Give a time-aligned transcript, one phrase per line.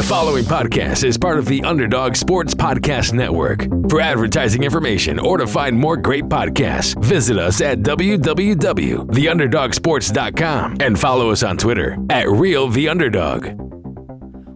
[0.00, 3.66] The following podcast is part of the Underdog Sports Podcast Network.
[3.90, 11.30] For advertising information or to find more great podcasts, visit us at www.theunderdogsports.com and follow
[11.30, 13.48] us on Twitter at Real The Underdog.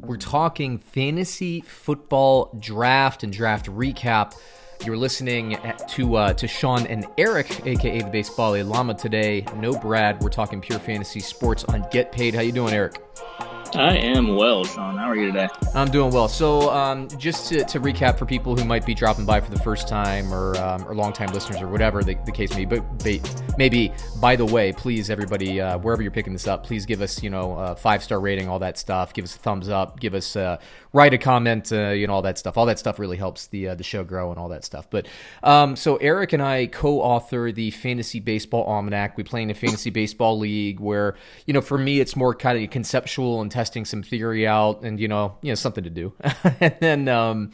[0.07, 4.35] We're talking fantasy football draft and draft recap.
[4.87, 5.59] You're listening
[5.91, 9.45] to uh, to Sean and Eric, aka the Baseball Llama today.
[9.57, 10.23] No Brad.
[10.23, 12.35] We're talking pure fantasy sports on Get Paid.
[12.35, 12.97] How you doing, Eric?
[13.77, 14.97] I am well, Sean.
[14.97, 15.49] How are you today?
[15.75, 16.29] I'm doing well.
[16.29, 19.59] So, um, just to, to, recap for people who might be dropping by for the
[19.59, 23.45] first time or um, or longtime listeners or whatever the, the case may be, but
[23.59, 23.93] maybe.
[24.21, 27.31] By the way, please, everybody, uh, wherever you're picking this up, please give us you
[27.31, 29.13] know five star rating, all that stuff.
[29.13, 29.99] Give us a thumbs up.
[29.99, 30.59] Give us uh,
[30.95, 32.57] write a comment, uh, you know all that stuff.
[32.57, 34.89] All that stuff really helps the uh, the show grow and all that stuff.
[34.89, 35.07] But
[35.43, 39.19] um, so Eric and I co-author the Fantasy Baseball Almanac.
[39.19, 42.63] We play in a fantasy baseball league where you know for me it's more kind
[42.63, 46.15] of conceptual and testing some theory out and you know you know something to do
[46.61, 47.51] and then um,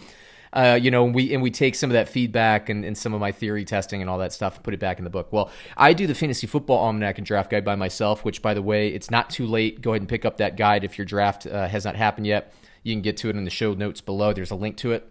[0.52, 3.20] uh, you know we and we take some of that feedback and, and, some of
[3.20, 5.50] my theory testing and all that stuff and put it back in the book well
[5.76, 8.88] i do the fantasy football almanac and draft guide by myself which by the way
[8.88, 11.68] it's not too late go ahead and pick up that guide if your draft uh,
[11.68, 12.52] has not happened yet
[12.82, 15.10] you can get to it in the show notes below there's a link to it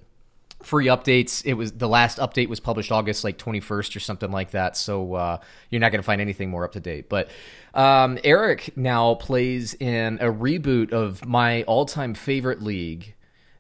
[0.64, 1.42] free updates.
[1.46, 4.76] It was the last update was published August like 21st or something like that.
[4.76, 5.38] So uh,
[5.70, 7.10] you're not going to find anything more up to date.
[7.10, 7.30] But
[7.74, 13.16] um, Eric now plays in a reboot of my all-time favorite league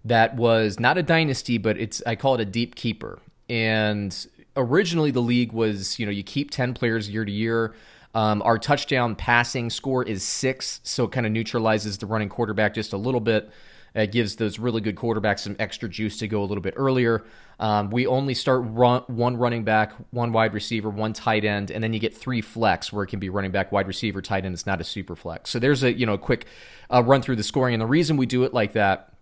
[0.05, 3.19] that was not a dynasty, but it's I call it a deep keeper.
[3.49, 4.15] And
[4.55, 7.75] originally the league was you know you keep 10 players year to year.
[8.15, 12.73] Um, our touchdown passing score is six, so it kind of neutralizes the running quarterback
[12.73, 13.51] just a little bit.
[13.95, 17.23] It gives those really good quarterbacks some extra juice to go a little bit earlier.
[17.59, 21.83] Um, we only start run, one running back, one wide receiver, one tight end, and
[21.83, 24.53] then you get three flex where it can be running back, wide receiver, tight end.
[24.53, 25.49] It's not a super flex.
[25.49, 26.45] So there's a you know a quick
[26.89, 29.13] uh, run through the scoring, and the reason we do it like that.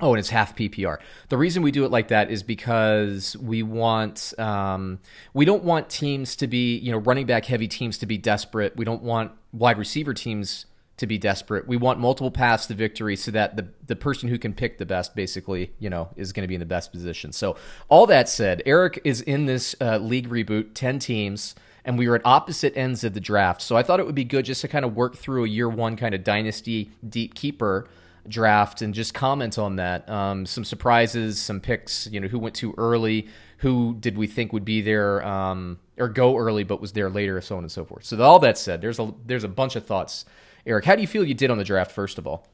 [0.00, 0.98] Oh, and it's half PPR.
[1.28, 4.98] The reason we do it like that is because we want um,
[5.34, 8.76] we don't want teams to be you know running back heavy teams to be desperate.
[8.76, 10.66] We don't want wide receiver teams
[10.96, 11.66] to be desperate.
[11.66, 14.86] We want multiple paths to victory so that the the person who can pick the
[14.86, 17.32] best basically, you know, is going to be in the best position.
[17.32, 17.56] So,
[17.88, 21.54] all that said, Eric is in this uh, league reboot, 10 teams,
[21.84, 23.60] and we were at opposite ends of the draft.
[23.60, 25.68] So, I thought it would be good just to kind of work through a year
[25.68, 27.88] one kind of dynasty deep keeper
[28.26, 30.08] draft and just comment on that.
[30.08, 33.28] Um, some surprises, some picks, you know, who went too early,
[33.58, 37.40] who did we think would be there um, or go early but was there later,
[37.40, 38.04] so on and so forth.
[38.04, 40.24] So, all that said, there's a there's a bunch of thoughts
[40.66, 42.46] Eric, how do you feel you did on the draft, first of all?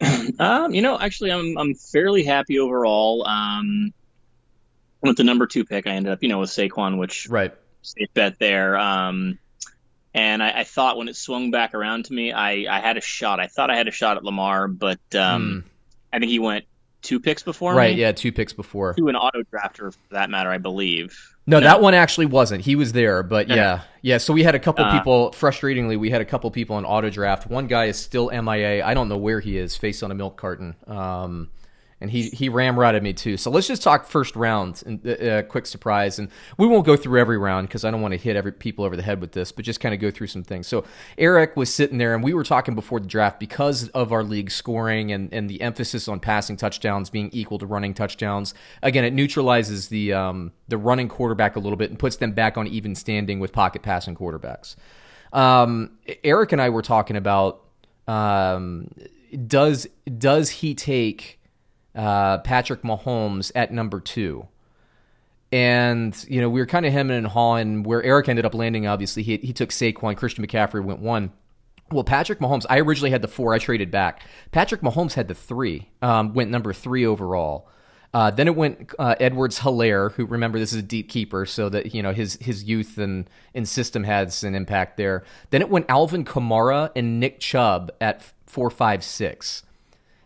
[0.38, 3.26] Um, you know, actually, I'm I'm fairly happy overall.
[3.26, 3.94] Um,
[5.00, 8.08] with the number two pick, I ended up, you know, with Saquon, which right safe
[8.14, 8.78] bet there.
[8.78, 9.38] Um,
[10.14, 13.00] and I, I, thought when it swung back around to me, I, I had a
[13.00, 13.40] shot.
[13.40, 15.70] I thought I had a shot at Lamar, but um, mm.
[16.12, 16.64] I think he went
[17.02, 18.00] two picks before right, me.
[18.00, 18.94] yeah, two picks before.
[18.94, 21.36] To an auto drafter, for that matter, I believe.
[21.46, 22.62] No, no, that one actually wasn't.
[22.62, 24.18] He was there, but yeah, yeah.
[24.18, 25.30] So we had a couple uh, people.
[25.30, 27.46] Frustratingly, we had a couple people in auto draft.
[27.46, 28.84] One guy is still MIA.
[28.84, 30.74] I don't know where he is, face on a milk carton.
[30.86, 31.48] Um,
[32.00, 33.36] and he he ramrodded me too.
[33.36, 36.86] So let's just talk first round and a uh, uh, quick surprise, and we won't
[36.86, 39.20] go through every round because I don't want to hit every people over the head
[39.20, 40.66] with this, but just kind of go through some things.
[40.66, 40.84] So
[41.16, 44.50] Eric was sitting there, and we were talking before the draft because of our league
[44.50, 48.54] scoring and and the emphasis on passing touchdowns being equal to running touchdowns.
[48.82, 52.56] Again, it neutralizes the um, the running quarterback a little bit and puts them back
[52.56, 54.76] on even standing with pocket passing quarterbacks.
[55.32, 57.64] Um, Eric and I were talking about
[58.06, 58.88] um,
[59.46, 59.86] does
[60.16, 61.37] does he take
[61.94, 64.46] uh, Patrick Mahomes at number two.
[65.50, 68.86] And, you know, we were kind of hemming and hawing where Eric ended up landing,
[68.86, 69.22] obviously.
[69.22, 71.32] He, he took Saquon, Christian McCaffrey went one.
[71.90, 74.22] Well, Patrick Mahomes, I originally had the four, I traded back.
[74.52, 77.68] Patrick Mahomes had the three, um, went number three overall.
[78.12, 81.68] Uh, then it went uh, Edwards Helaire, who remember this is a deep keeper, so
[81.68, 85.24] that you know his his youth and, and system has an impact there.
[85.50, 89.62] Then it went Alvin Kamara and Nick Chubb at four, five, six.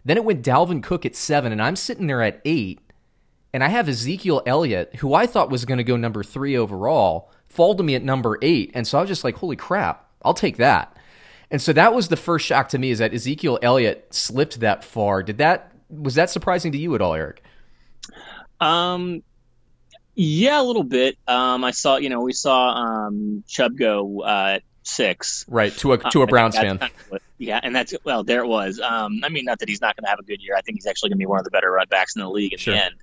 [0.05, 2.81] Then it went Dalvin Cook at seven, and I'm sitting there at eight,
[3.53, 7.31] and I have Ezekiel Elliott, who I thought was going to go number three overall,
[7.49, 8.73] fall to me at number eight.
[8.75, 10.97] And so I was just like, holy crap, I'll take that.
[11.51, 14.83] And so that was the first shock to me is that Ezekiel Elliott slipped that
[14.83, 15.23] far.
[15.23, 17.43] Did that was that surprising to you at all, Eric?
[18.59, 19.23] Um,
[20.15, 21.19] yeah, a little bit.
[21.29, 25.45] Um, I saw, you know, we saw um, Chubb go uh, six.
[25.49, 26.79] Right to a to a uh, Browns fan.
[26.79, 28.81] Kind of what, yeah, and that's well, there it was.
[28.81, 30.55] Um, I mean, not that he's not going to have a good year.
[30.57, 32.31] I think he's actually going to be one of the better run backs in the
[32.31, 32.75] league in sure.
[32.75, 32.95] the end.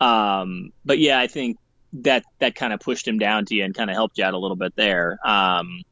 [0.00, 1.58] Um, but yeah, I think
[1.94, 4.34] that that kind of pushed him down to you and kind of helped you out
[4.34, 5.18] a little bit there.
[5.24, 5.82] Um,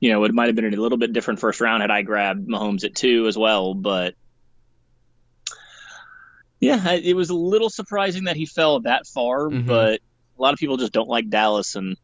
[0.00, 2.48] you know, it might have been a little bit different first round had I grabbed
[2.48, 4.14] Mahomes at two as well, but
[6.62, 9.66] Yeah, it was a little surprising that he fell that far, mm-hmm.
[9.66, 10.00] but
[10.38, 11.96] a lot of people just don't like Dallas, and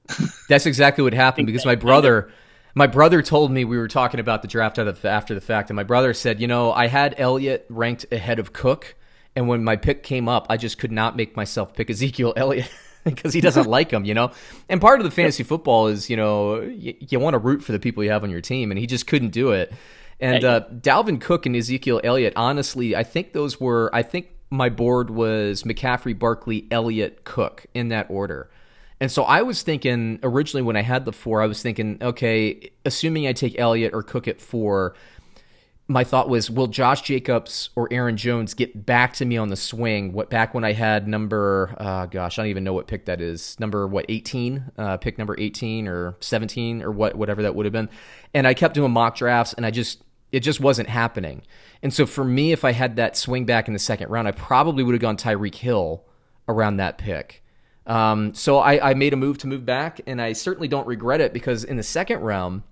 [0.49, 2.33] that's exactly what happened because my brother.
[2.75, 5.85] My brother told me we were talking about the draft after the fact, and my
[5.85, 8.95] brother said, "You know, I had Elliott ranked ahead of Cook,
[9.35, 12.71] and when my pick came up, I just could not make myself pick Ezekiel Elliott."
[13.05, 14.33] because he doesn't like him, you know.
[14.69, 17.73] And part of the fantasy football is, you know, you, you want to root for
[17.73, 19.73] the people you have on your team, and he just couldn't do it.
[20.21, 24.69] And uh, Dalvin Cook and Ezekiel Elliott, honestly, I think those were, I think my
[24.69, 28.51] board was McCaffrey, Barkley, Elliott, Cook in that order.
[29.01, 32.71] And so I was thinking originally when I had the four, I was thinking, okay,
[32.85, 34.95] assuming I take Elliott or Cook at four,
[35.91, 39.57] my thought was, will Josh Jacobs or Aaron Jones get back to me on the
[39.57, 40.13] swing?
[40.13, 43.21] What back when I had number, uh, gosh, I don't even know what pick that
[43.23, 43.59] is.
[43.59, 44.65] Number what, eighteen?
[44.77, 47.89] Uh, pick number eighteen or seventeen or what, whatever that would have been.
[48.35, 51.41] And I kept doing mock drafts, and I just, it just wasn't happening.
[51.83, 54.33] And so for me, if I had that swing back in the second round, I
[54.33, 56.05] probably would have gone Tyreek Hill
[56.49, 57.43] around that pick.
[57.89, 61.21] Um, so I, I made a move to move back, and I certainly don't regret
[61.21, 62.63] it because in the second round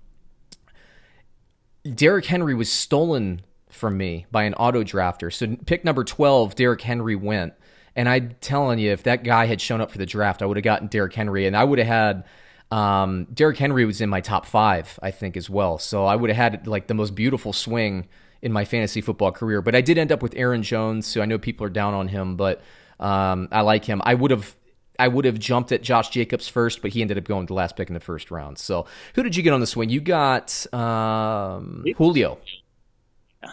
[1.94, 5.32] Derrick Henry was stolen from me by an auto drafter.
[5.32, 7.54] So pick number 12, Derrick Henry went.
[7.94, 10.58] And I'm telling you, if that guy had shown up for the draft, I would
[10.58, 12.24] have gotten Derrick Henry, and I would have had
[12.70, 15.78] um, Derrick Henry was in my top five, I think, as well.
[15.78, 18.08] So I would have had like the most beautiful swing
[18.42, 19.62] in my fantasy football career.
[19.62, 22.08] But I did end up with Aaron Jones, so I know people are down on
[22.08, 22.62] him, but
[23.00, 24.02] um, I like him.
[24.04, 24.54] I would have
[24.98, 27.76] I would have jumped at Josh Jacobs first, but he ended up going the last
[27.76, 28.58] pick in the first round.
[28.58, 29.88] So, who did you get on the swing?
[29.90, 32.38] You got um, Julio.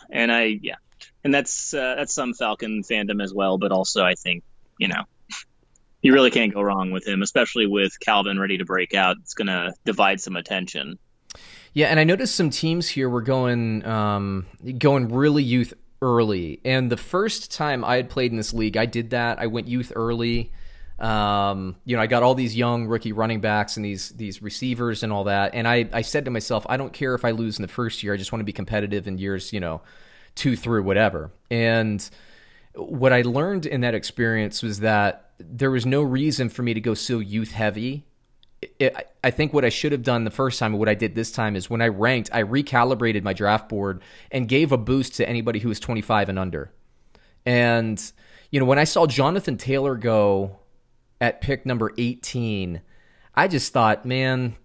[0.10, 0.76] And I, yeah,
[1.24, 4.44] and that's uh, that's some Falcon fandom as well, but also I think
[4.78, 5.04] you know
[6.02, 9.18] you really can't go wrong with him, especially with Calvin ready to break out.
[9.22, 11.00] It's going to divide some attention.
[11.74, 14.46] Yeah, and I noticed some teams here were going um,
[14.78, 15.74] going really youth
[16.04, 16.60] early.
[16.66, 19.40] And the first time I had played in this league, I did that.
[19.40, 20.52] I went youth early.
[21.00, 25.04] Um, you know, I got all these young rookie running backs and these these receivers
[25.04, 25.56] and all that.
[25.56, 28.04] And I, I said to myself, I don't care if I lose in the first
[28.04, 28.14] year.
[28.14, 29.82] I just want to be competitive in years, you know,
[30.36, 31.32] two through whatever.
[31.50, 32.08] And
[32.76, 36.82] what I learned in that experience was that there was no reason for me to
[36.82, 38.06] go so youth heavy.
[38.80, 41.32] It, I think what I should have done the first time what I did this
[41.32, 44.02] time is when I ranked, I recalibrated my draft board
[44.32, 46.72] and gave a boost to anybody who was 25 and under.
[47.46, 48.02] And,
[48.52, 50.60] you know, when I saw Jonathan Taylor go
[51.24, 52.82] at pick number 18,
[53.34, 54.58] I just thought, man,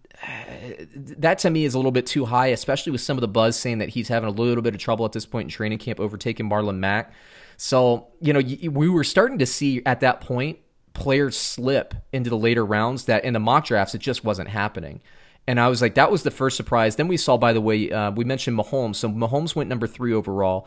[1.19, 3.57] that to me is a little bit too high, especially with some of the buzz
[3.57, 6.01] saying that he's having a little bit of trouble at this point in training camp,
[6.01, 7.13] overtaking Marlon Mack.
[7.57, 8.41] So, you know,
[8.71, 10.59] we were starting to see at that point
[10.95, 15.01] players slip into the later rounds that in the mock drafts, it just wasn't happening.
[15.47, 16.97] And I was like, that was the first surprise.
[16.97, 18.97] Then we saw, by the way, uh, we mentioned Mahomes.
[18.97, 20.67] So Mahomes went number three overall.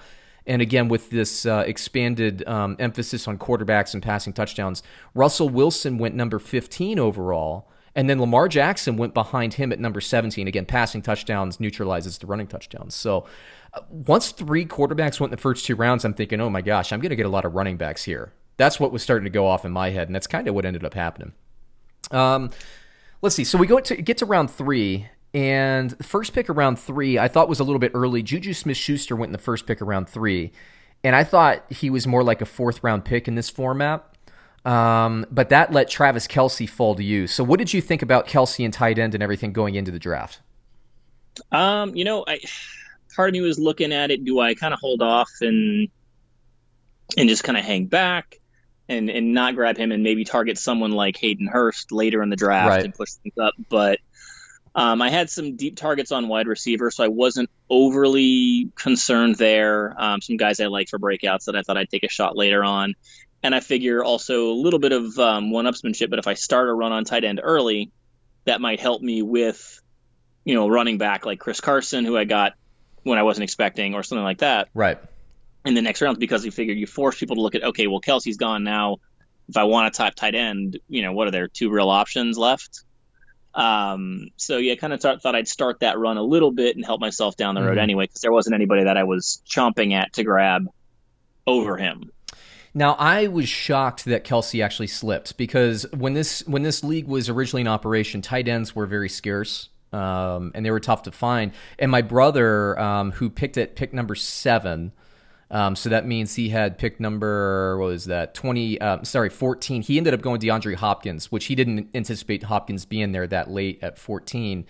[0.52, 4.84] And again, with this uh, expanded um, emphasis on quarterbacks and passing touchdowns,
[5.14, 7.70] Russell Wilson went number 15 overall.
[7.96, 10.50] And then Lamar Jackson went behind him at number 17.
[10.50, 12.96] Again, passing touchdowns neutralizes the running touchdowns.
[12.96, 13.28] So
[13.74, 16.92] uh, once three quarterbacks went in the first two rounds, I'm thinking, oh my gosh,
[16.92, 18.34] I'm going to get a lot of running backs here.
[18.58, 20.10] That's what was starting to go off in my head.
[20.10, 21.32] And that's kind of what ended up happening.
[22.12, 22.50] Um,
[23.22, 23.46] let's see.
[23.46, 27.28] So we go to get to round three, and the first pick around three, I
[27.28, 28.22] thought was a little bit early.
[28.22, 30.52] Juju Smith Schuster went in the first pick around three.
[31.04, 34.06] And I thought he was more like a fourth round pick in this format.
[34.66, 37.26] Um, but that let Travis Kelce fall to you.
[37.28, 39.98] So what did you think about Kelce and tight end and everything going into the
[39.98, 40.40] draft?
[41.52, 42.40] Um, you know, I
[43.16, 44.24] part of me was looking at it.
[44.24, 45.88] Do I kind of hold off and
[47.18, 48.40] and just kind of hang back
[48.88, 52.36] and and not grab him and maybe target someone like Hayden Hurst later in the
[52.36, 52.86] draft right.
[52.86, 53.56] and push things up?
[53.70, 54.00] But
[54.74, 59.94] um, I had some deep targets on wide receiver, so I wasn't overly concerned there.
[59.98, 62.64] Um, some guys I like for breakouts that I thought I'd take a shot later
[62.64, 62.96] on.
[63.44, 66.70] And I figure also a little bit of um, one upsmanship, but if I start
[66.70, 67.92] a run on tight end early,
[68.46, 69.82] that might help me with,
[70.46, 72.54] you know, running back like Chris Carson, who I got
[73.04, 74.70] when I wasn't expecting, or something like that.
[74.74, 75.00] Right.
[75.66, 78.00] In the next rounds, because you figure you force people to look at, okay, well,
[78.00, 78.98] Kelce's gone now.
[79.50, 82.38] If I want a top tight end, you know, what are there two real options
[82.38, 82.84] left?
[83.54, 86.76] Um, so yeah, I kind of thought, thought I'd start that run a little bit
[86.76, 87.80] and help myself down the road mm-hmm.
[87.80, 90.68] anyway, because there wasn't anybody that I was chomping at to grab
[91.46, 92.12] over him.
[92.74, 97.28] Now I was shocked that Kelce actually slipped because when this when this league was
[97.28, 99.70] originally in operation, tight ends were very scarce.
[99.94, 101.52] Um, and they were tough to find.
[101.78, 104.94] And my brother, um, who picked it, pick number seven,
[105.52, 108.80] um, so that means he had pick number what was that twenty?
[108.80, 109.82] Uh, sorry, fourteen.
[109.82, 113.80] He ended up going DeAndre Hopkins, which he didn't anticipate Hopkins being there that late
[113.84, 114.66] at fourteen.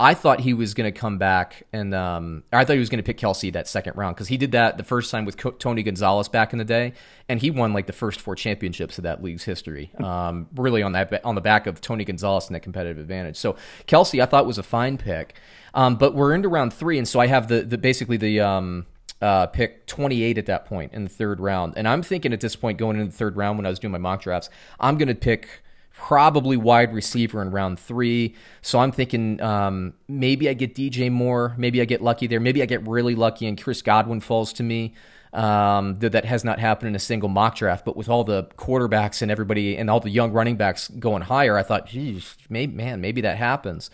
[0.00, 3.02] I thought he was going to come back and um, I thought he was going
[3.02, 5.50] to pick Kelce that second round because he did that the first time with Co-
[5.50, 6.92] Tony Gonzalez back in the day,
[7.28, 9.90] and he won like the first four championships of that league's history.
[9.96, 13.36] Um, really on that on the back of Tony Gonzalez and that competitive advantage.
[13.36, 13.56] So
[13.88, 15.34] Kelce, I thought was a fine pick,
[15.74, 18.86] um, but we're into round three, and so I have the, the basically the um,
[19.20, 22.56] uh, pick 28 at that point in the third round, and I'm thinking at this
[22.56, 25.08] point going into the third round when I was doing my mock drafts, I'm going
[25.08, 25.62] to pick
[25.98, 28.34] probably wide receiver in round three.
[28.62, 32.62] So I'm thinking um, maybe I get DJ Moore, maybe I get lucky there, maybe
[32.62, 34.94] I get really lucky and Chris Godwin falls to me.
[35.30, 38.44] Um, that, that has not happened in a single mock draft, but with all the
[38.56, 42.74] quarterbacks and everybody and all the young running backs going higher, I thought, geez, maybe,
[42.74, 43.90] man, maybe that happens.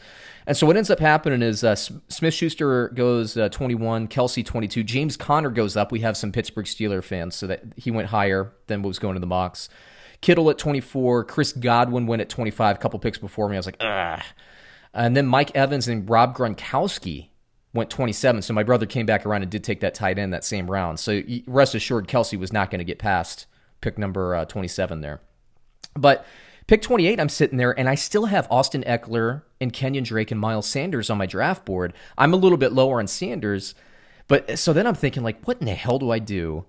[0.46, 4.84] And so what ends up happening is uh, Smith Schuster goes uh, 21, Kelce 22,
[4.84, 5.90] James Conner goes up.
[5.90, 9.16] We have some Pittsburgh Steeler fans, so that he went higher than what was going
[9.16, 9.68] in the mocks.
[10.20, 13.56] Kittle at 24, Chris Godwin went at 25, a couple picks before me.
[13.56, 14.24] I was like, ah.
[14.92, 17.28] And then Mike Evans and Rob Gronkowski
[17.74, 18.40] went 27.
[18.42, 20.98] So my brother came back around and did take that tight end that same round.
[20.98, 23.46] So rest assured, Kelce was not going to get past
[23.82, 25.20] pick number uh, 27 there.
[25.94, 26.24] But
[26.66, 30.40] pick 28, I'm sitting there and I still have Austin Ekeler and Kenyon Drake and
[30.40, 31.92] Miles Sanders on my draft board.
[32.16, 33.74] I'm a little bit lower on Sanders.
[34.26, 36.64] But so then I'm thinking, like, what in the hell do I do?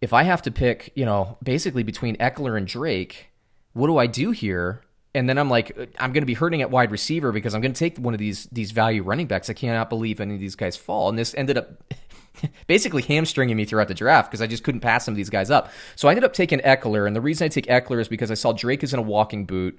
[0.00, 3.30] if I have to pick, you know, basically between Ekeler and Drake,
[3.72, 4.82] what do I do here?
[5.14, 7.72] And then I'm like, I'm going to be hurting at wide receiver because I'm going
[7.72, 9.48] to take one of these these value running backs.
[9.48, 11.08] I cannot believe any of these guys fall.
[11.08, 11.82] And this ended up
[12.66, 15.50] basically hamstringing me throughout the draft because I just couldn't pass some of these guys
[15.50, 15.72] up.
[15.96, 18.34] So I ended up taking Ekeler, and the reason I take Ekeler is because I
[18.34, 19.78] saw Drake is in a walking boot.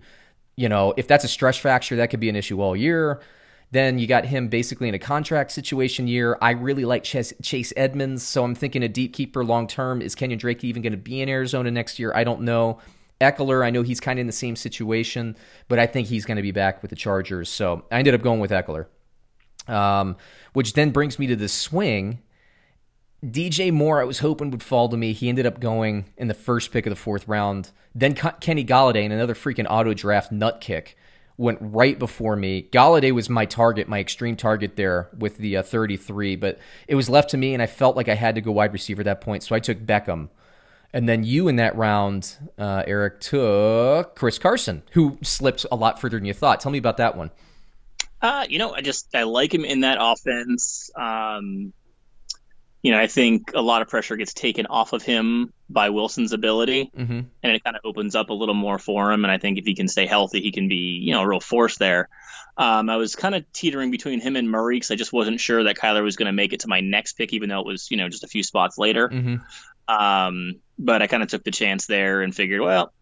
[0.55, 3.21] You know, if that's a stress fracture, that could be an issue all year.
[3.71, 6.37] Then you got him basically in a contract situation year.
[6.41, 10.01] I really like Chase, Chase Edmonds, so I'm thinking a deep keeper long term.
[10.01, 12.11] Is Kenyon Drake even going to be in Arizona next year?
[12.15, 12.79] I don't know.
[13.21, 15.35] Ekeler, I know he's kind of in the same situation,
[15.67, 17.49] but I think he's going to be back with the Chargers.
[17.49, 18.85] So I ended up going with Ekeler,
[19.67, 20.15] um,
[20.53, 22.19] which then brings me to the swing.
[23.25, 25.11] DJ Moore, I was hoping would fall to me.
[25.11, 27.71] He ended up going in the first pick of the fourth round.
[27.93, 30.97] Then Kenny Golladay in another freaking auto draft nut kick
[31.39, 32.69] went right before me.
[32.71, 37.09] Golladay was my target, my extreme target there with the uh, 33, but it was
[37.09, 39.21] left to me, and I felt like I had to go wide receiver at that
[39.21, 40.29] point, so I took Beckham.
[40.93, 46.01] And then you in that round, uh, Eric, took Chris Carson, who slipped a lot
[46.01, 46.59] further than you thought.
[46.59, 47.29] Tell me about that one.
[48.21, 50.89] Uh, you know, I just I like him in that offense.
[50.95, 51.73] Um,
[52.81, 56.31] you know, I think a lot of pressure gets taken off of him by Wilson's
[56.31, 57.19] ability, mm-hmm.
[57.43, 59.25] and it kind of opens up a little more for him.
[59.25, 61.41] And I think if he can stay healthy, he can be, you know, a real
[61.41, 62.07] force there.
[62.57, 65.65] Um, I was kind of teetering between him and Murray because I just wasn't sure
[65.65, 67.89] that Kyler was going to make it to my next pick, even though it was,
[67.91, 69.07] you know, just a few spots later.
[69.07, 69.35] Mm-hmm.
[69.89, 72.93] Um, but I kind of took the chance there and figured, well,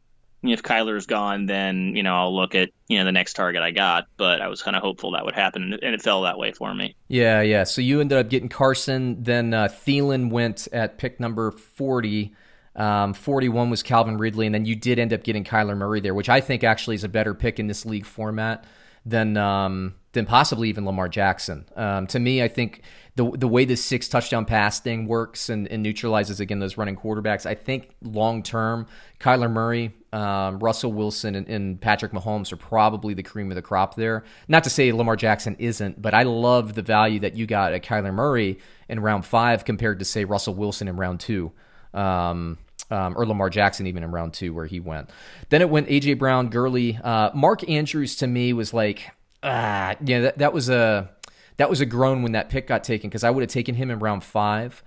[0.44, 3.72] if Kyler's gone, then you know I'll look at you know the next target I
[3.72, 4.06] got.
[4.17, 6.74] But I was kind of hopeful that would happen, and it fell that way for
[6.74, 6.96] me.
[7.08, 7.63] Yeah, yeah.
[7.63, 9.24] So you ended up getting Carson.
[9.24, 12.34] Then uh, Thielen went at pick number forty.
[12.75, 16.13] Um, 41 was Calvin Ridley, and then you did end up getting Kyler Murray there,
[16.13, 18.65] which I think actually is a better pick in this league format
[19.10, 21.66] than um, than possibly even Lamar Jackson.
[21.76, 22.82] Um, to me, I think
[23.16, 26.96] the the way this six touchdown pass thing works and, and neutralizes again those running
[26.96, 28.88] quarterbacks, I think long term,
[29.20, 33.62] Kyler Murray um, Russell Wilson and, and, Patrick Mahomes are probably the cream of the
[33.62, 34.24] crop there.
[34.48, 37.84] Not to say Lamar Jackson isn't, but I love the value that you got at
[37.84, 41.52] Kyler Murray in round five compared to say Russell Wilson in round two.
[41.94, 42.58] Um,
[42.89, 45.10] um, or Lamar Jackson even in round two where he went.
[45.50, 49.12] Then it went AJ Brown, Gurley, uh, Mark Andrews to me was like,
[49.43, 51.10] ah, yeah, that, that was a
[51.57, 53.89] that was a groan when that pick got taken because I would have taken him
[53.89, 54.84] in round five.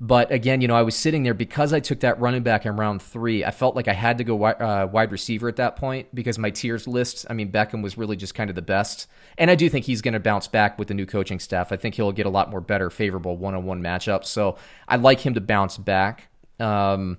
[0.00, 2.74] But again, you know, I was sitting there because I took that running back in
[2.74, 3.44] round three.
[3.44, 6.40] I felt like I had to go wide, uh, wide receiver at that point because
[6.40, 7.24] my tiers list.
[7.30, 9.06] I mean, Beckham was really just kind of the best,
[9.38, 11.70] and I do think he's going to bounce back with the new coaching staff.
[11.70, 14.26] I think he'll get a lot more better, favorable one-on-one matchups.
[14.26, 14.56] So
[14.88, 16.31] I like him to bounce back.
[16.62, 17.18] Um,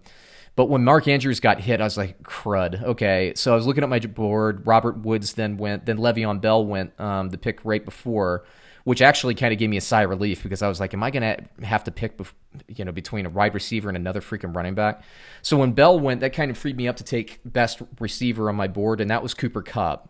[0.56, 2.82] but when Mark Andrews got hit, I was like, crud.
[2.82, 3.34] Okay.
[3.36, 4.66] So I was looking at my board.
[4.66, 8.46] Robert Woods then went, then Le'Veon Bell went, um, the pick right before
[8.84, 11.04] which actually kind of gave me a sigh of relief because I was like, am
[11.04, 12.20] I going to have to pick,
[12.68, 15.04] you know, between a wide receiver and another freaking running back?
[15.42, 18.56] So when Bell went, that kind of freed me up to take best receiver on
[18.56, 20.10] my board, and that was Cooper Kupp.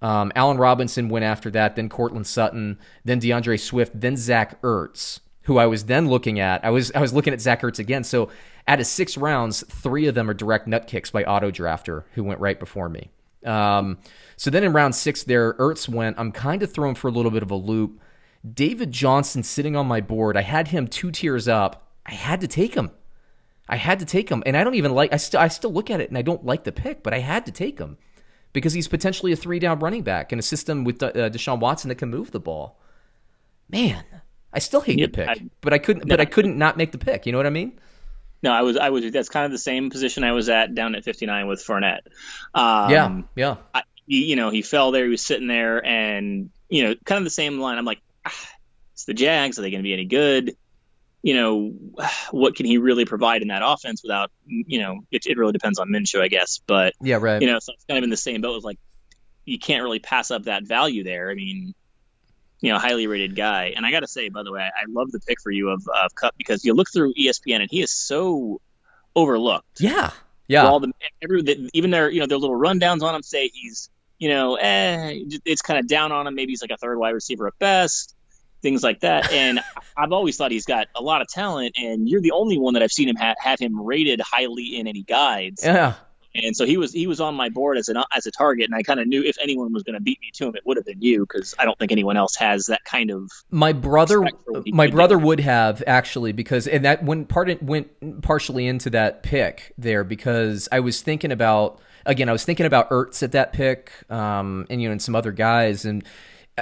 [0.00, 5.20] Um, Allen Robinson went after that, then Courtland Sutton, then D'Andre Swift, then Zach Ertz,
[5.42, 6.64] who I was then looking at.
[6.64, 8.04] I was I was looking at Zach Ertz again.
[8.04, 8.30] So
[8.68, 12.22] out of six rounds, three of them are direct nut kicks by Auto Drafter, who
[12.22, 13.10] went right before me.
[13.44, 13.98] Um,
[14.36, 16.18] so then in round six, there, Ertz went.
[16.18, 18.00] I'm kind of thrown for a little bit of a loop.
[18.54, 20.36] David Johnson sitting on my board.
[20.36, 21.90] I had him two tiers up.
[22.06, 22.90] I had to take him.
[23.68, 25.12] I had to take him, and I don't even like.
[25.12, 27.18] I still I still look at it and I don't like the pick, but I
[27.18, 27.98] had to take him
[28.52, 31.88] because he's potentially a three down running back in a system with uh, Deshaun Watson
[31.88, 32.80] that can move the ball.
[33.68, 34.04] Man,
[34.52, 36.06] I still hate yep, the pick, I, but I couldn't.
[36.06, 37.26] No, but I couldn't not make the pick.
[37.26, 37.78] You know what I mean?
[38.42, 38.76] No, I was.
[38.76, 39.10] I was.
[39.10, 42.00] That's kind of the same position I was at down at 59 with Fournette.
[42.54, 43.56] Um, yeah, yeah.
[43.74, 45.04] I, you know, he fell there.
[45.04, 47.78] He was sitting there, and you know, kind of the same line.
[47.78, 48.48] I'm like, ah,
[48.94, 49.58] it's the Jags.
[49.58, 50.56] Are they going to be any good?
[51.20, 51.74] You know,
[52.30, 54.30] what can he really provide in that offense without?
[54.46, 56.60] You know, it, it really depends on Minshew, I guess.
[56.64, 57.42] But yeah, right.
[57.42, 58.54] You know, so it's kind of in the same boat.
[58.54, 58.78] With like,
[59.44, 61.28] you can't really pass up that value there.
[61.30, 61.74] I mean,
[62.60, 63.72] you know, highly rated guy.
[63.76, 65.86] And I got to say, by the way, I, love the pick for you of,
[65.88, 68.60] of Kupp because you look through ESPN and he is so
[69.14, 69.80] overlooked.
[69.80, 70.10] Yeah,
[70.48, 70.66] yeah.
[70.66, 73.90] All the every the, even their you know their little rundowns on him say he's
[74.18, 76.34] you know eh, it's kind of down on him.
[76.34, 78.14] Maybe he's like a third wide receiver at best.
[78.60, 79.60] Things like that, and
[79.96, 81.76] I've always thought he's got a lot of talent.
[81.78, 84.88] And you're the only one that I've seen him ha- have him rated highly in
[84.88, 85.62] any guides.
[85.64, 85.94] Yeah,
[86.34, 88.74] and so he was he was on my board as an as a target, and
[88.74, 90.76] I kind of knew if anyone was going to beat me to him, it would
[90.76, 93.30] have been you because I don't think anyone else has that kind of.
[93.50, 94.26] My brother,
[94.66, 95.26] my brother do.
[95.26, 100.68] would have actually because and that went part went partially into that pick there because
[100.70, 104.82] I was thinking about again I was thinking about Ertz at that pick, um, and
[104.82, 106.04] you know and some other guys and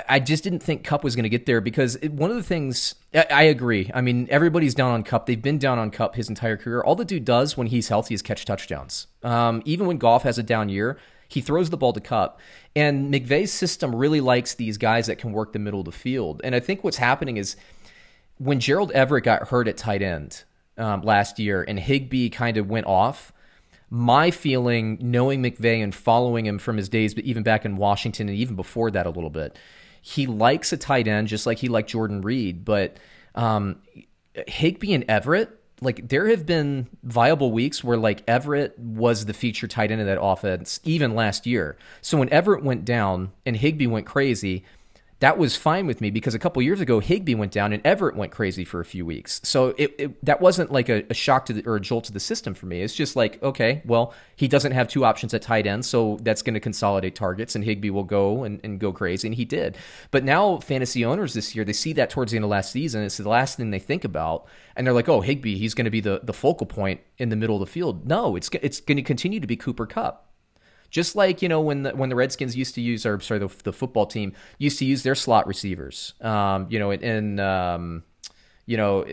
[0.08, 2.42] I just didn't think Kupp was going to get there because it, one of the
[2.42, 3.90] things I, agree.
[3.94, 5.26] I mean, everybody's down on Kupp.
[5.26, 6.82] They've been down on Kupp his entire career.
[6.82, 9.06] All the dude does when he's healthy is catch touchdowns.
[9.22, 10.98] Um, even when Goff has a down year,
[11.28, 12.40] he throws the ball to Kupp.
[12.74, 16.40] And McVay's system really likes these guys that can work the middle of the field.
[16.44, 17.56] And I think what's happening is
[18.38, 20.44] when Gerald Everett got hurt at tight end
[20.76, 23.32] um, last year and Higbee kind of went off.
[23.88, 28.28] My feeling, knowing McVay and following him from his days, but even back in Washington
[28.28, 29.56] and even before that a little bit,
[30.06, 32.96] he likes a tight end just like he liked Jordan Reed, but
[33.34, 33.82] um,
[34.46, 39.66] Higbee and Everett, like there have been viable weeks where like Everett was the feature
[39.66, 41.76] tight end of that offense even last year.
[42.02, 44.64] So when Everett went down and Higbee went crazy,
[45.20, 48.16] that was fine with me because a couple years ago Higbee went down and Everett
[48.16, 49.40] went crazy for a few weeks.
[49.44, 52.12] So it, it that wasn't like a, a, shock to the, or a jolt to
[52.12, 52.82] the system for me.
[52.82, 56.42] It's just like okay, well he doesn't have two options at tight end, so that's
[56.42, 59.78] going to consolidate targets and Higbee will go and, and go crazy, and he did.
[60.10, 63.02] But now fantasy owners this year they see that towards the end of last season,
[63.02, 65.90] it's the last thing they think about, and they're like, oh Higbee, he's going to
[65.90, 68.06] be the the focal point in the middle of the field.
[68.06, 70.26] No, it's it's going to continue to be Cooper Kupp.
[70.90, 73.50] Just like you know when the when the Redskins used to use, or sorry, the,
[73.64, 76.14] the football team used to use their slot receivers.
[76.20, 78.04] Um, you know, in um,
[78.66, 79.04] you know,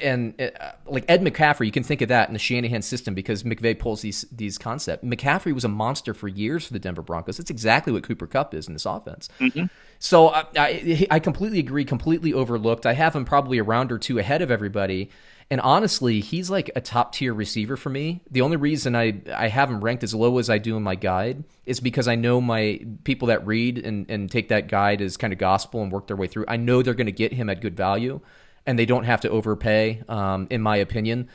[0.00, 3.42] and uh, like Ed McCaffrey, you can think of that in the Shanahan system because
[3.42, 5.04] McVay pulls these these concepts.
[5.04, 7.36] McCaffrey was a monster for years for the Denver Broncos.
[7.36, 9.28] That's exactly what Cooper Kupp is in this offense.
[9.40, 9.64] Mm-hmm.
[9.98, 12.86] So I, I, I completely agree, completely overlooked.
[12.86, 15.10] I have him probably a round or two ahead of everybody.
[15.52, 18.22] And honestly, he's like a top tier receiver for me.
[18.30, 20.94] The only reason I, I have him ranked as low as I do in my
[20.94, 25.16] guide is because I know my people that read and, and take that guide as
[25.16, 26.44] kind of gospel and work their way through.
[26.46, 28.20] I know they're going to get him at good value
[28.66, 31.28] and they don't have to overpay, um, in my opinion.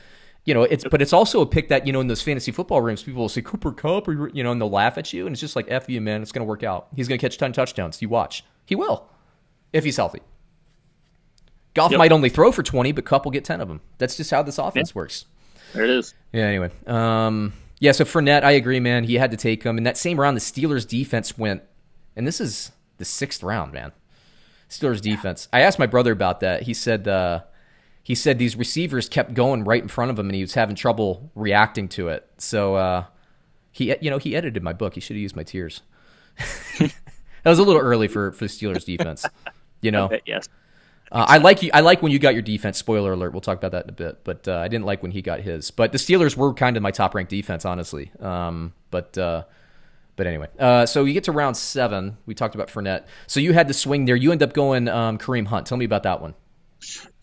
[0.46, 2.82] You know, it's but it's also a pick that you know in those fantasy football
[2.82, 5.34] rooms, people will say Cooper Kupp, or, you know, and they'll laugh at you, and
[5.34, 6.22] it's just like f you, man.
[6.22, 6.88] It's going to work out.
[6.96, 8.02] He's going to catch ten touchdowns.
[8.02, 8.44] You watch.
[8.66, 9.10] He will,
[9.74, 10.22] if he's healthy.
[11.76, 11.98] Goff yep.
[11.98, 13.82] might only throw for 20, but Kupp will get 10 of them.
[13.98, 15.00] That's just how this offense yeah.
[15.00, 15.26] works.
[15.74, 16.14] There it is.
[16.32, 16.72] Yeah, anyway.
[16.88, 19.04] Um, yeah, so Fournette, I agree, man.
[19.04, 19.78] He had to take him.
[19.78, 21.64] In that same round, the Steelers defense went,
[22.16, 23.92] and this is the sixth round, man.
[24.69, 25.47] Steelers defense.
[25.54, 26.63] I asked my brother about that.
[26.63, 27.41] He said, uh,
[28.04, 30.75] he said these receivers kept going right in front of him, and he was having
[30.75, 32.28] trouble reacting to it.
[32.38, 33.06] So, uh,
[33.71, 34.95] he, you know, he edited my book.
[34.95, 35.82] He should have used my tiers.
[36.80, 36.91] that
[37.43, 39.25] was a little early for for Steelers defense.
[39.82, 40.49] You know, yes.
[41.12, 41.69] Uh, I like you.
[41.73, 42.78] I like when you got your defense.
[42.78, 43.34] Spoiler alert.
[43.34, 44.23] We'll talk about that in a bit.
[44.23, 45.71] But uh, I didn't like when he got his.
[45.71, 48.12] But the Steelers were kind of my top ranked defense, honestly.
[48.19, 49.43] Um, but uh,
[50.15, 52.17] but anyway, uh, so you get to round seven.
[52.25, 53.06] We talked about Fournette.
[53.28, 54.15] So you had the swing there.
[54.15, 55.67] You end up going um, Kareem Hunt.
[55.67, 56.34] Tell me about that one.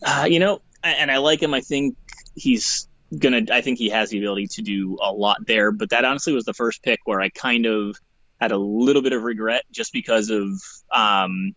[0.05, 1.53] Uh, you know, and I like him.
[1.53, 1.97] I think
[2.35, 3.41] he's gonna.
[3.51, 5.71] I think he has the ability to do a lot there.
[5.71, 7.95] But that honestly was the first pick where I kind of
[8.39, 10.47] had a little bit of regret just because of.
[10.93, 11.55] Um,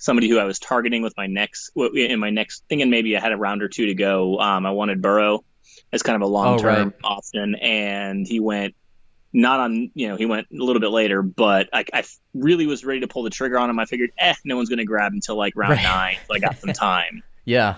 [0.00, 3.20] somebody who I was targeting with my next in my next thing, and maybe I
[3.20, 4.38] had a round or two to go.
[4.40, 5.44] Um, I wanted Burrow
[5.92, 6.94] as kind of a long term oh, right.
[7.04, 8.74] option, and he went
[9.32, 12.84] not on you know he went a little bit later, but I, I really was
[12.84, 13.78] ready to pull the trigger on him.
[13.78, 15.82] I figured, eh, no one's going to grab until like round right.
[15.82, 17.22] nine, so I got some time.
[17.44, 17.76] yeah,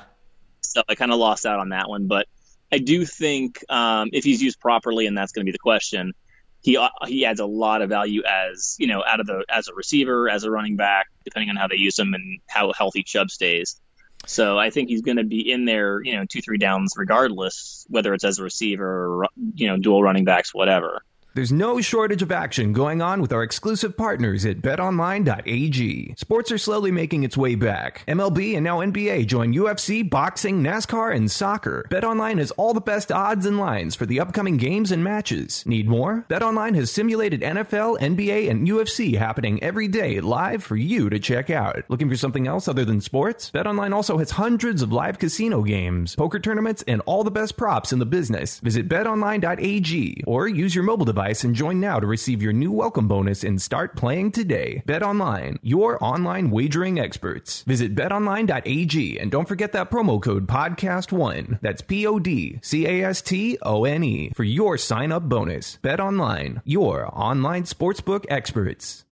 [0.61, 2.27] so I kind of lost out on that one, but
[2.73, 6.15] I do think um, if he's used properly, and that's going to be the question,
[6.63, 9.69] he uh, he adds a lot of value as you know out of the as
[9.69, 13.03] a receiver, as a running back, depending on how they use him and how healthy
[13.03, 13.79] Chubb stays.
[14.25, 17.85] So I think he's going to be in there, you know, two three downs regardless,
[17.89, 21.03] whether it's as a receiver or you know dual running backs, whatever.
[21.35, 26.15] There's no shortage of action going on with our exclusive partners at betonline.ag.
[26.19, 28.05] Sports are slowly making its way back.
[28.07, 31.87] MLB and now NBA join UFC, boxing, NASCAR, and soccer.
[31.89, 35.65] BetOnline has all the best odds and lines for the upcoming games and matches.
[35.65, 36.27] Need more?
[36.29, 41.49] BetOnline has simulated NFL, NBA, and UFC happening every day live for you to check
[41.49, 41.83] out.
[41.89, 43.51] Looking for something else other than sports?
[43.51, 47.91] BetOnline also has hundreds of live casino games, poker tournaments, and all the best props
[47.91, 48.61] in the business.
[48.61, 53.07] Visit betonline.ag or use your mobile device and join now to receive your new welcome
[53.07, 54.83] bonus and start playing today.
[54.87, 57.63] Bet Online, your online wagering experts.
[57.63, 61.61] Visit betonline.ag and don't forget that promo code podcast1.
[61.61, 65.29] That's P O D C A S T O N E for your sign up
[65.29, 65.77] bonus.
[65.77, 69.05] Bet Online, your online sportsbook experts.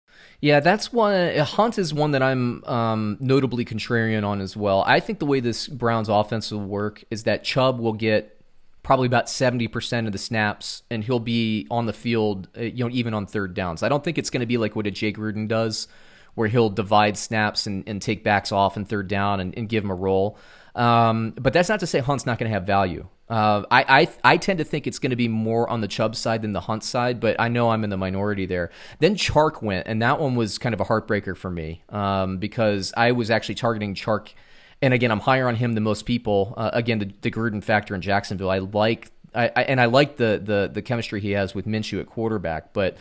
[0.40, 1.36] Yeah, that's one.
[1.36, 4.82] Hunt is one that I'm um, notably contrarian on as well.
[4.86, 8.37] I think the way this Browns offense will work is that Chubb will get
[8.88, 12.90] probably about 70% of the snaps and he'll be on the field uh, you know
[12.90, 13.82] even on third downs.
[13.82, 15.88] I don't think it's going to be like what a jay gruden does
[16.36, 19.84] where he'll divide snaps and, and take backs off and third down and, and give
[19.84, 20.38] him a roll.
[20.74, 23.06] Um, but that's not to say hunt's not going to have value.
[23.28, 26.16] Uh, I, I I tend to think it's going to be more on the Chubb
[26.16, 28.70] side than the Hunt side, but I know I'm in the minority there.
[29.00, 32.94] Then Chark went, and that one was kind of a heartbreaker for me um, because
[32.96, 34.32] I was actually targeting Chark–
[34.80, 36.54] and again, I'm higher on him than most people.
[36.56, 38.50] Uh, again, the, the Gruden factor in Jacksonville.
[38.50, 42.00] I like, I, I, and I like the the the chemistry he has with Minshew
[42.00, 42.72] at quarterback.
[42.72, 42.96] But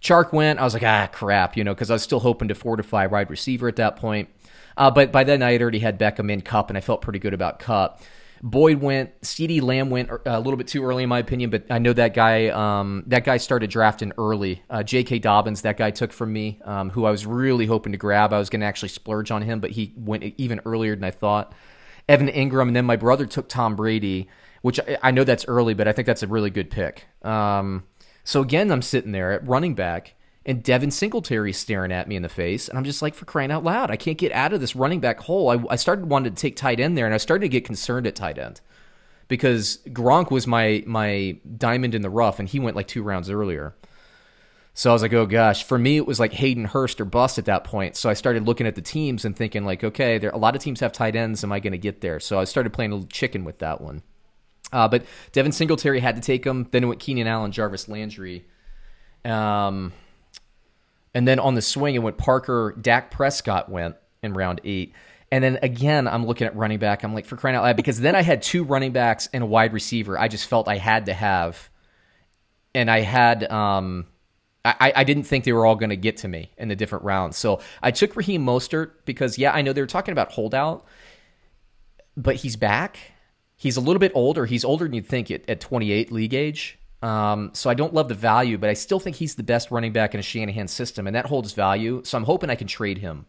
[0.00, 0.58] Chark went.
[0.58, 3.30] I was like, ah, crap, you know, because I was still hoping to fortify wide
[3.30, 4.28] receiver at that point.
[4.76, 7.18] Uh, but by then, I had already had Beckham in Kupp, and I felt pretty
[7.18, 8.00] good about Kupp.
[8.42, 11.64] Boyd went, CeeDee Lamb went uh, a little bit too early in my opinion, but
[11.70, 12.48] I know that guy.
[12.48, 14.62] Um, that guy started drafting early.
[14.68, 15.20] Uh, J.K.
[15.20, 18.32] Dobbins, that guy took from me, um, who I was really hoping to grab.
[18.32, 21.12] I was going to actually splurge on him, but he went even earlier than I
[21.12, 21.54] thought.
[22.08, 24.28] Evan Engram, and then my brother took Tom Brady,
[24.62, 27.06] which I, I know that's early, but I think that's a really good pick.
[27.22, 27.84] Um,
[28.24, 32.22] so again, I'm sitting there at running back and Devin Singletary staring at me in
[32.22, 32.68] the face.
[32.68, 35.00] And I'm just like, for crying out loud, I can't get out of this running
[35.00, 35.50] back hole.
[35.50, 38.06] I, I started wanting to take tight end there, and I started to get concerned
[38.06, 38.60] at tight end
[39.28, 43.30] because Gronk was my my diamond in the rough, and he went like two rounds
[43.30, 43.74] earlier.
[44.74, 45.64] So I was like, oh gosh.
[45.64, 47.96] For me, it was like Hayden Hurst or bust at that point.
[47.96, 50.62] So I started looking at the teams and thinking like, okay, there a lot of
[50.62, 51.44] teams have tight ends.
[51.44, 52.20] Am I going to get there?
[52.20, 54.02] So I started playing a little chicken with that one.
[54.72, 56.68] Uh, but Devin Singletary had to take him.
[56.70, 58.46] Then it went Keenan Allen, Jarvis Landry.
[59.26, 59.92] Um,
[61.14, 64.94] and then on the swing, it went Parker, Dak Prescott went in round eight.
[65.30, 67.02] And then again, I'm looking at running back.
[67.02, 69.46] I'm like, for crying out loud, because then I had two running backs and a
[69.46, 70.18] wide receiver.
[70.18, 71.70] I just felt I had to have.
[72.74, 74.06] And I had, um,
[74.64, 77.04] I, I didn't think they were all going to get to me in the different
[77.04, 77.36] rounds.
[77.36, 80.84] So I took Raheem Mostert because, yeah, I know they were talking about holdout,
[82.16, 82.98] but he's back.
[83.56, 84.46] He's a little bit older.
[84.46, 86.78] He's older than you'd think at, at 28 league age.
[87.02, 89.92] Um, so I don't love the value, but I still think he's the best running
[89.92, 92.02] back in a Shanahan system, and that holds value.
[92.04, 93.26] So I'm hoping I can trade him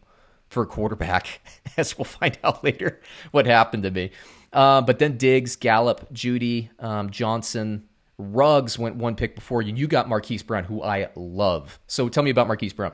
[0.48, 1.40] for a quarterback,
[1.76, 3.00] as we'll find out later
[3.32, 4.10] what happened to me.
[4.52, 9.74] Uh, but then Diggs, Gallup, Jeudy, um, Johnson, Ruggs went one pick before you.
[9.74, 11.80] You got Marquise Brown, who I love.
[11.88, 12.92] So tell me about Marquise Brown.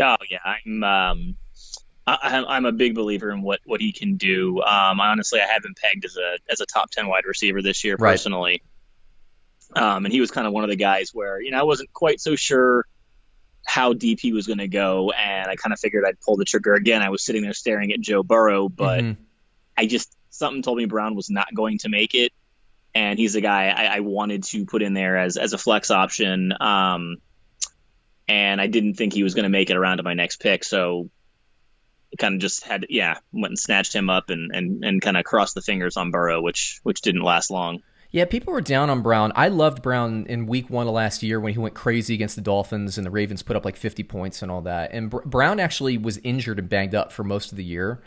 [0.00, 1.36] Oh yeah, I'm um,
[2.06, 4.62] I, I'm a big believer in what what he can do.
[4.62, 7.84] Um, honestly, I have him pegged as a as a top ten wide receiver this
[7.84, 8.62] year personally.
[9.74, 11.92] Um, and he was kind of one of the guys where, you know, I wasn't
[11.92, 12.84] quite so sure
[13.64, 15.12] how deep he was going to go.
[15.12, 17.02] And I kind of figured I'd pull the trigger again.
[17.02, 19.22] I was sitting there staring at Joe Burrow, but mm-hmm.
[19.76, 22.32] I just, something told me Brown was not going to make it.
[22.94, 25.92] And he's a guy I, I wanted to put in there as, as a flex
[25.92, 26.52] option.
[26.60, 27.18] Um,
[28.26, 30.64] and I didn't think he was going to make it around to my next pick.
[30.64, 31.10] So
[32.18, 35.24] kind of just had, yeah, went and snatched him up and, and, and kind of
[35.24, 37.82] crossed the fingers on Burrow, which, which didn't last long.
[38.12, 39.32] Yeah, people were down on Brown.
[39.36, 42.42] I loved Brown in week one of last year when he went crazy against the
[42.42, 44.92] Dolphins and the Ravens put up like 50 points and all that.
[44.92, 48.02] And Br- Brown actually was injured and banged up for most of the year.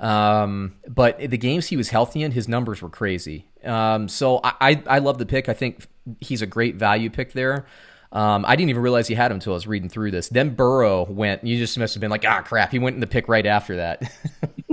[0.00, 3.46] Um, but the games he was healthy in, his numbers were crazy.
[3.62, 5.48] Um, so I, I, I love the pick.
[5.48, 5.86] I think
[6.20, 7.66] he's a great value pick there.
[8.10, 10.28] Um, I didn't even realize he had him until I was reading through this.
[10.28, 11.44] Then Burrow went.
[11.44, 12.72] You just must have been like, ah, crap.
[12.72, 14.02] He went in the pick right after that.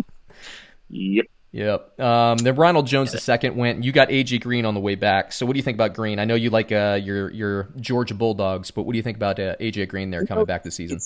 [0.89, 1.25] yep.
[1.53, 1.99] Yep.
[1.99, 3.83] Um, then Ronald Jones the second went.
[3.83, 5.33] You got AJ Green on the way back.
[5.33, 6.17] So what do you think about Green?
[6.17, 9.39] I know you like uh, your your Georgia Bulldogs, but what do you think about
[9.39, 10.99] uh, AJ Green there coming back this season?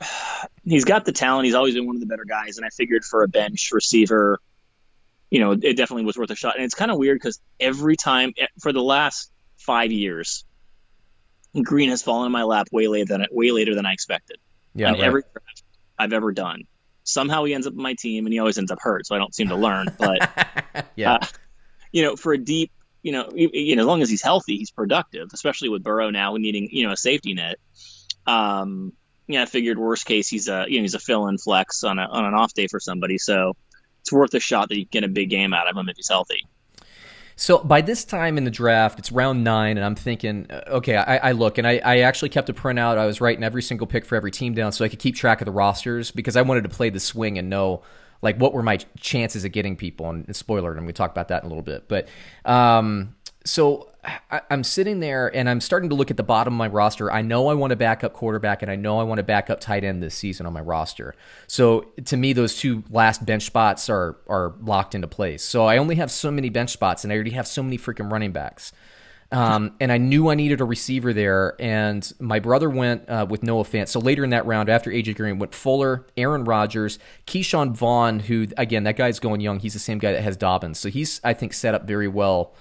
[0.64, 1.44] He's got the talent.
[1.46, 4.40] He's always been one of the better guys, and I figured for a bench receiver,
[5.30, 6.56] you know, it definitely was worth a shot.
[6.56, 10.44] And it's kind of weird because every time for the last five years,
[11.62, 14.38] Green has fallen in my lap way later than way later than I expected.
[14.74, 15.00] Yeah, right.
[15.00, 15.62] every draft
[15.98, 16.62] I've ever done
[17.08, 19.18] somehow he ends up in my team, and he always ends up hurt, so I
[19.18, 19.88] don't seem to learn.
[19.98, 21.26] But yeah, uh,
[21.92, 24.70] you know, for a deep you know, you know, as long as he's healthy, he's
[24.70, 27.56] productive, especially with Burrow now needing, you know, a safety net.
[28.26, 28.92] Um,
[29.28, 31.98] yeah, I figured worst case he's a you know he's a fill in flex on
[31.98, 33.54] a on an off day for somebody, so
[34.00, 36.08] it's worth a shot that you get a big game out of him if he's
[36.08, 36.46] healthy.
[37.40, 40.96] So by this time in the draft, it's round nine, and I'm thinking, uh, okay,
[40.96, 42.98] I, I look, and I, I, actually kept a printout.
[42.98, 45.40] I was writing every single pick for every team down so I could keep track
[45.40, 47.82] of the rosters because I wanted to play the swing and know
[48.22, 50.10] like what were my chances of getting people.
[50.10, 51.86] And, spoiler, and spoiler, and we talk about that in a little bit.
[51.86, 52.08] But
[52.44, 53.14] um,
[53.48, 53.88] so
[54.30, 57.10] I, am sitting there and I'm starting to look at the bottom of my roster.
[57.10, 59.50] I know I want to back up quarterback and I know I want to back
[59.50, 61.14] up tight end this season on my roster.
[61.46, 65.42] So to me, those two last bench spots are are locked into place.
[65.42, 68.10] So I only have so many bench spots and I already have so many freaking
[68.10, 68.72] running backs.
[69.30, 73.42] Um, and I knew I needed a receiver there, and my brother went uh, with
[73.42, 73.88] Noah Fant.
[73.88, 78.46] So later in that round, after AJ Green, went Fuller, Aaron Rodgers, Ke'Shawn Vaughn, who
[78.56, 79.58] again that guy's going young.
[79.58, 82.54] He's the same guy that has Dobbins, so he's I think set up very well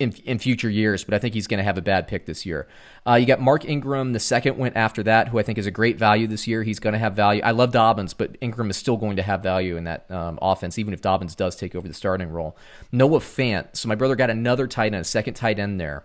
[0.00, 2.46] in, in future years, but I think he's going to have a bad pick this
[2.46, 2.66] year.
[3.06, 5.70] Uh, you got Mark Ingram, the second went after that, who I think is a
[5.70, 6.62] great value this year.
[6.62, 7.42] He's going to have value.
[7.44, 10.78] I love Dobbins, but Ingram is still going to have value in that um, offense,
[10.78, 12.56] even if Dobbins does take over the starting role.
[12.90, 13.76] Noah Fant.
[13.76, 16.04] So my brother got another tight end, a second tight end there,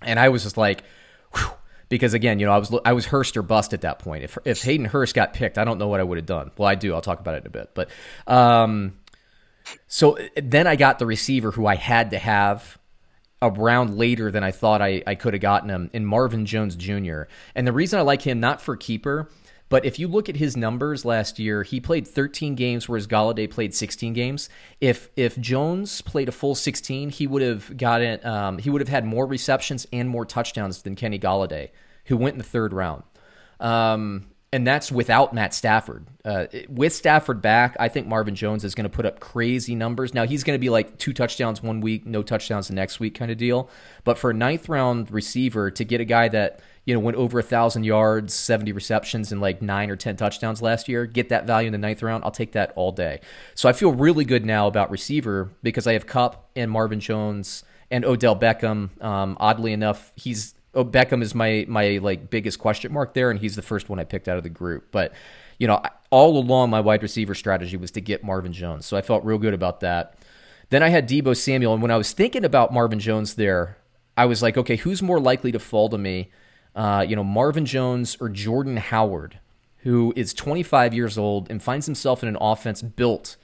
[0.00, 0.84] and I was just like,
[1.34, 1.50] whew,
[1.88, 4.22] because again, you know, I was I was Hurst or bust at that point.
[4.22, 6.52] If if Hayden Hurst got picked, I don't know what I would have done.
[6.56, 6.94] Well, I do.
[6.94, 7.90] I'll talk about it in a bit, but.
[8.26, 8.94] Um,
[9.86, 12.78] so then I got the receiver who I had to have
[13.40, 16.74] a round later than I thought I, I could have gotten him in Marvin Jones
[16.76, 17.22] Jr.
[17.54, 19.30] And the reason I like him, not for keeper,
[19.68, 23.50] but if you look at his numbers last year, he played 13 games, whereas Golladay
[23.50, 24.48] played 16 games.
[24.80, 28.88] If if Jones played a full 16, he would have gotten um, he would have
[28.88, 31.70] had more receptions and more touchdowns than Kenny Golladay,
[32.06, 33.02] who went in the third round.
[33.60, 36.06] Um, and that's without Matt Stafford.
[36.24, 40.14] Uh, with Stafford back, I think Marvin Jones is going to put up crazy numbers.
[40.14, 43.14] Now he's going to be like two touchdowns one week, no touchdowns the next week
[43.14, 43.68] kind of deal.
[44.04, 47.38] But for a ninth round receiver to get a guy that you know went over
[47.38, 51.46] a thousand yards, seventy receptions, and like nine or ten touchdowns last year, get that
[51.46, 53.20] value in the ninth round, I'll take that all day.
[53.54, 57.64] So I feel really good now about receiver because I have Kupp and Marvin Jones
[57.90, 59.02] and Odell Beckham.
[59.02, 63.38] Um, oddly enough, he's oh, Beckham is my my like biggest question mark there, and
[63.40, 64.88] he's the first one I picked out of the group.
[64.92, 65.12] But
[65.58, 69.02] you know, all along my wide receiver strategy was to get Marvin Jones, so I
[69.02, 70.14] felt real good about that.
[70.70, 73.78] Then I had Deebo Samuel, and when I was thinking about Marvin Jones there,
[74.16, 76.30] I was like, okay, who's more likely to fall to me?
[76.76, 79.40] Uh, you know, Marvin Jones or Jordan Howard,
[79.78, 83.36] who is 25 years old and finds himself in an offense built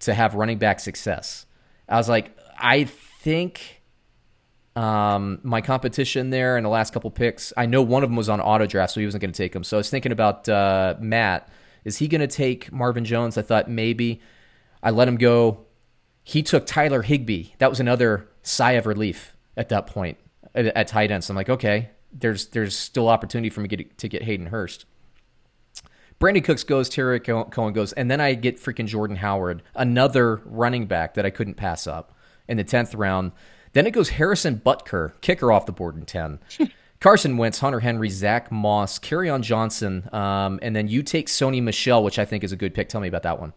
[0.00, 1.46] to have running back success.
[1.88, 3.81] I was like, I think
[4.74, 8.28] um, my competition there in the last couple picks, I know one of them was
[8.28, 9.64] on auto draft, so he wasn't going to take him.
[9.64, 11.48] So I was thinking about uh, Matt.
[11.84, 13.36] Is he going to take Marvin Jones?
[13.36, 14.20] I thought maybe.
[14.82, 15.66] I let him go.
[16.24, 17.50] He took Tyler Higbee.
[17.58, 20.18] That was another sigh of relief at that point
[20.54, 21.24] at, at tight end.
[21.24, 24.46] So I'm like, okay, there's there's still opportunity for me to get, to get Hayden
[24.46, 24.86] Hurst.
[26.20, 30.86] Brandin Cooks goes, Tarik Cohen goes, and then I get freaking Jordan Howard, another running
[30.86, 32.14] back that I couldn't pass up
[32.46, 33.32] in the tenth round.
[33.72, 36.38] Then it goes Harrison Butker, kicker off the board in 10.
[37.00, 42.04] Carson Wentz, Hunter Henry, Zach Moss, on Johnson, um, and then you take Sony Michel,
[42.04, 42.88] which I think is a good pick.
[42.88, 43.52] Tell me about that one.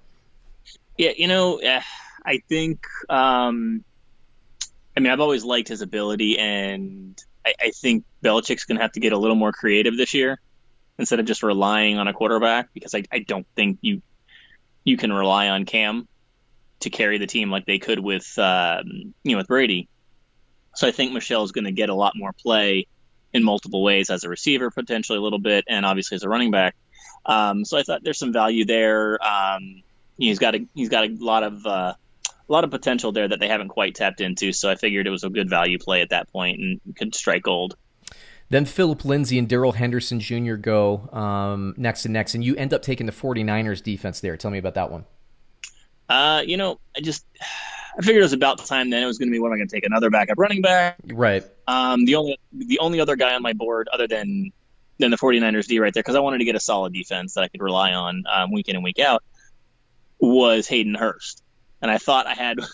[0.97, 1.81] Yeah, you know, eh,
[2.25, 3.83] I think, um,
[4.97, 8.93] I mean, I've always liked his ability, and I, I think Belichick's going to have
[8.93, 10.39] to get a little more creative this year
[10.97, 14.01] instead of just relying on a quarterback because I, I don't think you
[14.83, 16.07] you can rely on Cam
[16.79, 19.87] to carry the team like they could with um, you know with Brady.
[20.75, 22.87] So I think Michel is going to get a lot more play
[23.33, 26.51] in multiple ways as a receiver, potentially a little bit, and obviously as a running
[26.51, 26.75] back.
[27.25, 29.19] Um, so I thought there's some value there.
[29.25, 29.83] Um,
[30.17, 31.93] he's got a he's got a lot of uh,
[32.47, 34.53] a lot of potential there that they haven't quite tapped into.
[34.53, 37.43] So I figured it was a good value play at that point and could strike
[37.43, 37.75] gold.
[38.49, 40.53] Then Philip Lindsay and Darrell Henderson Jr.
[40.53, 44.37] go um, next to next, and you end up taking the 49ers defense there.
[44.37, 45.05] Tell me about that one.
[46.07, 47.25] Uh, you know, I just
[47.97, 49.03] I figured it was about time then.
[49.03, 50.97] It was going to be what am I going to take another backup running back?
[51.05, 51.43] Right.
[51.67, 54.51] Um, the only the only other guy on my board other than
[54.99, 57.43] than the 49ers D right there because I wanted to get a solid defense that
[57.43, 59.23] I could rely on um, week in and week out
[60.19, 61.43] was Hayden Hurst,
[61.81, 62.59] and I thought I had.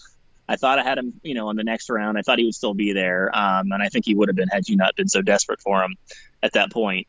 [0.49, 2.17] I thought I had him, you know, on the next round.
[2.17, 4.49] I thought he would still be there, um, and I think he would have been
[4.49, 5.95] had you not been so desperate for him
[6.43, 7.07] at that point.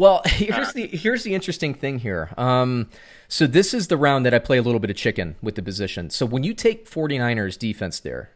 [0.00, 2.30] Well, here's the here's the interesting thing here.
[2.38, 2.88] Um,
[3.28, 5.62] so this is the round that I play a little bit of chicken with the
[5.62, 6.08] position.
[6.08, 8.30] So when you take 49ers defense there,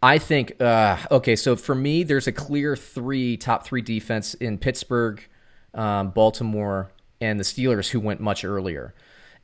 [0.00, 1.34] I think uh, okay.
[1.34, 5.20] So for me, there's a clear three top three defense in Pittsburgh,
[5.74, 8.94] um, Baltimore, and the Steelers who went much earlier.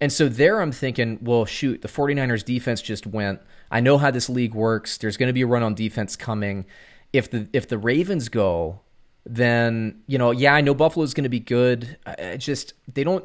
[0.00, 3.40] And so there I'm thinking, well, shoot, the 49ers defense just went.
[3.72, 4.98] I know how this league works.
[4.98, 6.64] There's going to be a run on defense coming.
[7.12, 8.82] If the if the Ravens go,
[9.26, 11.96] then, you know, yeah, I know Buffalo's going to be good.
[12.06, 13.24] I just they don't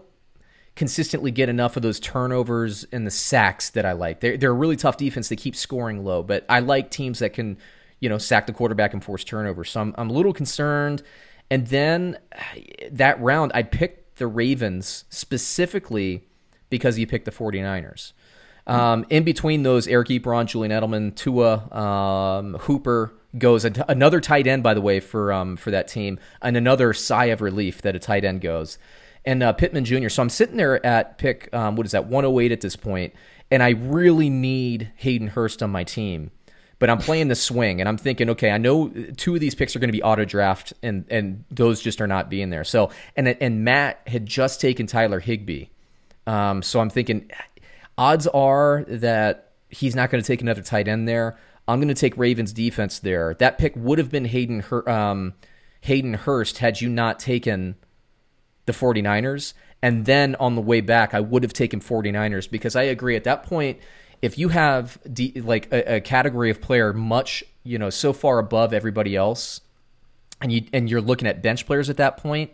[0.76, 4.22] consistently get enough of those turnovers and the sacks that I like.
[4.22, 5.28] They're, they're a really tough defense.
[5.28, 7.58] They keep scoring low, but I like teams that can,
[8.00, 9.72] you know, sack the quarterback and force turnovers.
[9.72, 11.04] So I'm, I'm a little concerned.
[11.52, 12.18] And then
[12.92, 16.28] that round, I picked the Ravens specifically
[16.70, 18.14] because you picked the 49ers.
[18.68, 23.66] Um, in between those, Eric Ebron, Julian Edelman, Tua, um, Hooper goes.
[23.66, 27.42] Another tight end, by the way, for um, for that team, and another sigh of
[27.42, 28.78] relief that a tight end goes
[29.26, 30.10] and uh, Pittman Jr.
[30.10, 33.14] So I'm sitting there at pick, um, what is that, 108 at this point,
[33.52, 36.32] and I really need Hayden Hurst on my team.
[36.78, 39.76] But I'm playing the swing, and I'm thinking, okay, I know two of these picks
[39.76, 42.64] are going to be auto draft, and and those just are not being there.
[42.64, 45.66] So, and and Matt had just taken Tyler Higbee,
[46.26, 47.30] um, so I'm thinking,
[48.00, 51.38] odds are that he's not going to take another tight end there.
[51.68, 53.36] I'm going to take Ravens defense there.
[53.36, 55.34] That pick would have been Hayden um,
[55.82, 57.76] Hayden Hurst had you not taken
[58.66, 59.54] the 49ers.
[59.82, 63.26] And then on the way back, I would have taken 49ers because I agree at
[63.26, 63.80] that point,
[64.22, 64.98] if you have
[65.36, 69.62] like a, a, category of player much, you know, so far above everybody else,
[70.42, 72.52] and you and you're looking at bench players at that point,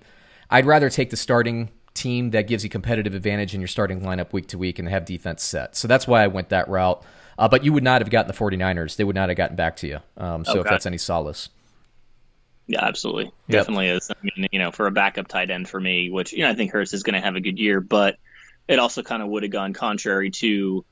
[0.50, 4.34] I'd rather take the starting team that gives you competitive advantage in your starting lineup
[4.34, 5.76] week to week and have defense set.
[5.76, 7.04] So that's why I went that route.
[7.38, 8.96] Uh, but you would not have gotten the 49ers.
[8.96, 10.00] They would not have gotten back to you.
[10.18, 10.60] Um, so okay.
[10.62, 11.50] if that's any solace.
[12.68, 13.26] Yeah, absolutely.
[13.26, 13.34] Yep.
[13.48, 14.10] Definitely is.
[14.10, 16.56] I mean, you know, for a backup tight end for me, which, you know, I
[16.56, 18.18] think Hurst is going to have a good year, but
[18.68, 20.84] it also kind of would have gone contrary to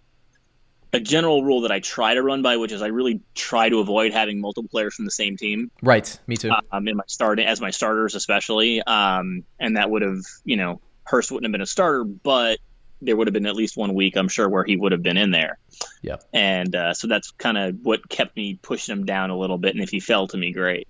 [0.91, 3.79] a general rule that I try to run by, which is I really try to
[3.79, 5.71] avoid having multiple players from the same team.
[5.81, 6.19] Right.
[6.27, 6.51] Me too.
[6.71, 8.83] Um, in my starting as my starters, especially.
[8.83, 12.59] Um, and that would have, you know, Hurst wouldn't have been a starter, but
[13.01, 15.17] there would have been at least one week, I'm sure, where he would have been
[15.17, 15.57] in there.
[16.01, 16.17] Yeah.
[16.31, 19.75] And uh, so that's kind of what kept me pushing him down a little bit.
[19.75, 20.87] And if he fell to me, great.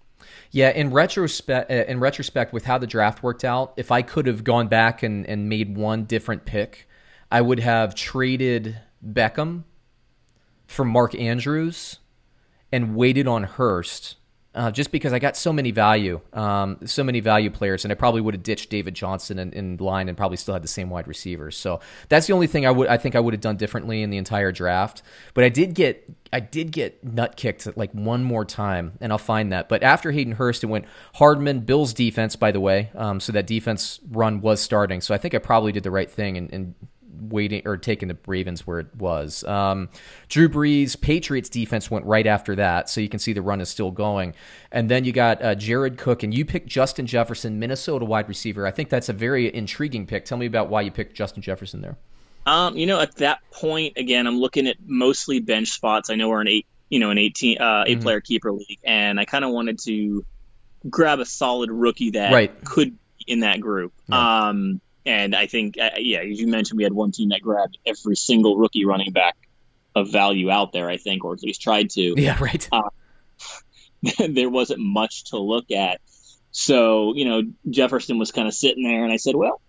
[0.52, 4.28] Yeah, in retrospect, uh, in retrospect, with how the draft worked out, if I could
[4.28, 6.88] have gone back and, and made one different pick,
[7.32, 9.64] I would have traded Beckham
[10.68, 11.98] for Mark Andrews
[12.72, 14.16] and waited on Hurst
[14.56, 17.96] uh, just because I got so many value, um, so many value players, and I
[17.96, 20.92] probably would have ditched David Johnson in, in, line and probably still had the same
[20.92, 21.58] wide receivers.
[21.58, 24.12] So that's the only thing I would I think I would have done differently in
[24.12, 25.02] the entire draft.
[25.34, 29.18] But I did get I did get nut kicked like one more time, and I'll
[29.18, 29.70] find that.
[29.70, 30.86] But after Hayden Hurst, it went
[31.16, 32.92] Hardman, Bills defense, by the way.
[32.94, 35.02] Um, so that defense run was starting.
[35.02, 36.76] So I think I probably did the right thing and, and
[37.20, 39.44] waiting or taking the Ravens where it was.
[39.44, 39.90] Um,
[40.30, 43.70] Drew Brees, Patriots defense went right after that, so you can see the run is
[43.70, 44.34] still going.
[44.72, 48.66] And then you got uh, Jared Cook, and you picked Justin Jefferson, Minnesota wide receiver.
[48.66, 50.26] I think that's a very intriguing pick.
[50.26, 51.98] Tell me about why you picked Justin Jefferson there.
[52.46, 56.10] Um, you know, at that point, again, I'm looking at mostly bench spots.
[56.10, 58.04] I know we're an eight, you know, an 18, uh, 8 mm-hmm.
[58.04, 60.26] player keeper league, and I kind of wanted to
[60.90, 62.64] grab a solid rookie that right.
[62.66, 63.94] could be in that group.
[64.08, 64.48] Yeah.
[64.50, 67.78] Um, and I think, uh, yeah, as you mentioned, we had one team that grabbed
[67.86, 69.36] every single rookie running back
[69.96, 72.14] of value out there, I think, or at least tried to.
[72.18, 72.68] Yeah, right.
[72.72, 72.90] Uh,
[74.30, 76.00] there wasn't much to look at.
[76.52, 79.62] So, you know, Jefferson was kind of sitting there, and I said, well,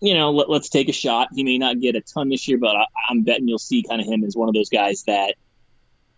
[0.00, 1.28] you know, let, us take a shot.
[1.32, 4.00] He may not get a ton this year, but I, I'm betting you'll see kind
[4.00, 5.34] of him as one of those guys that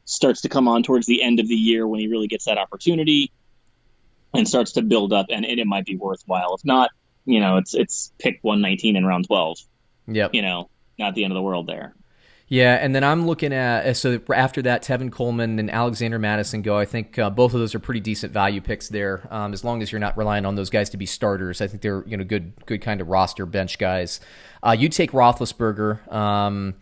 [0.07, 2.59] starts to come on towards the end of the year when he really gets that
[2.59, 3.31] opportunity
[4.33, 6.55] and starts to build up, and, and it might be worthwhile.
[6.55, 6.91] If not,
[7.25, 9.59] you know, it's it's pick 119 in round 12.
[10.09, 10.35] Yep.
[10.35, 11.95] You know, not the end of the world there.
[12.47, 16.61] Yeah, and then I'm looking at uh, so after that, Tevin Coleman and Alexander Mattison
[16.61, 16.77] go.
[16.77, 19.27] I think uh, both of those are pretty decent value picks there.
[19.31, 21.81] Um, as long as you're not relying on those guys to be starters, I think
[21.81, 24.21] they're you know good good kind of roster bench guys.
[24.63, 26.75] Uh, you take Roethlisberger, um,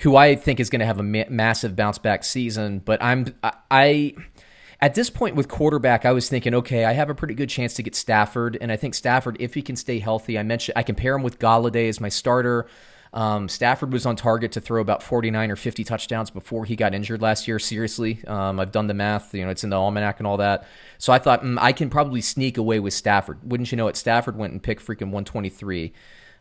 [0.00, 3.34] who I think is going to have a ma- massive bounce back season, but I'm
[3.42, 4.14] I, I
[4.82, 7.74] at this point with quarterback, I was thinking, okay, I have a pretty good chance
[7.74, 10.82] to get Stafford, and I think Stafford, if he can stay healthy, I mentioned I
[10.82, 12.66] compare him with Golladay as my starter.
[13.12, 16.94] Um, Stafford was on target to throw about 49 or 50 touchdowns before he got
[16.94, 17.58] injured last year.
[17.58, 19.34] Seriously, um, I've done the math.
[19.34, 20.66] You know, it's in the almanac and all that.
[20.98, 23.38] So I thought mm, I can probably sneak away with Stafford.
[23.42, 23.96] Wouldn't you know it?
[23.96, 25.92] Stafford went and picked freaking 123.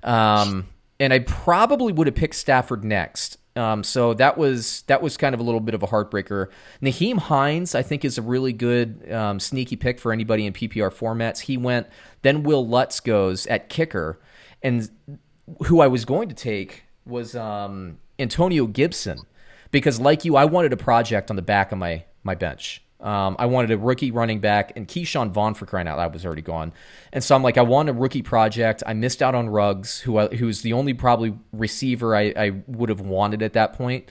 [0.04, 0.67] Um,
[0.99, 3.38] and I probably would have picked Stafford next.
[3.56, 6.47] Um, so that was that was kind of a little bit of a heartbreaker.
[6.81, 10.93] Nyheim Hines, I think, is a really good um, sneaky pick for anybody in PPR
[10.93, 11.39] formats.
[11.39, 11.87] He went,
[12.21, 14.19] then Will Lutz goes at kicker,
[14.62, 14.89] and
[15.65, 19.19] who I was going to take was um, Antonio Gibson
[19.71, 22.83] because, like you, I wanted a project on the back of my my bench.
[23.00, 26.25] Um, I wanted a rookie running back, and Ke'Shawn Vaughn for crying out loud was
[26.25, 26.73] already gone.
[27.13, 28.83] And so I'm like, I want a rookie project.
[28.85, 32.89] I missed out on Ruggs, who I, who's the only probably receiver I, I would
[32.89, 34.10] have wanted at that point.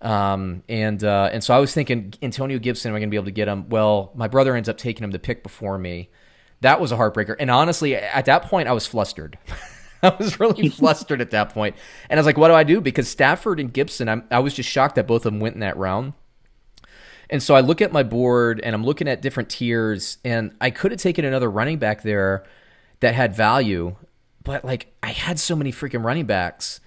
[0.00, 3.18] Um, and uh, and so I was thinking Antonio Gibson, am I going to be
[3.18, 3.68] able to get him?
[3.68, 6.08] Well, my brother ends up taking him the pick before me.
[6.62, 7.36] That was a heartbreaker.
[7.38, 9.38] And honestly, at that point, I was flustered.
[10.02, 11.76] I was really flustered at that point.
[12.08, 12.80] And I was like, what do I do?
[12.80, 15.60] Because Stafford and Gibson, I'm, I was just shocked that both of them went in
[15.60, 16.14] that round.
[17.30, 20.70] And so I look at my board and I'm looking at different tiers, and I
[20.70, 22.44] could have taken another running back there
[22.98, 23.96] that had value,
[24.44, 26.80] but like I had so many freaking running backs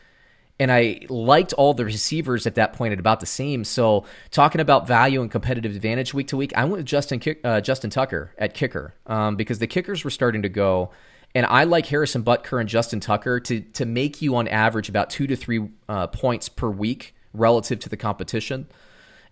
[0.59, 3.63] and I liked all the receivers at that point at about the same.
[3.63, 7.61] So talking about value and competitive advantage week to week, I went with Justin uh,
[7.61, 10.91] Justin Tucker at kicker um, because the kickers were starting to go,
[11.33, 15.09] and I like Harrison Butker and Justin Tucker to to make you on average about
[15.09, 18.67] two to three uh, points per week relative to the competition.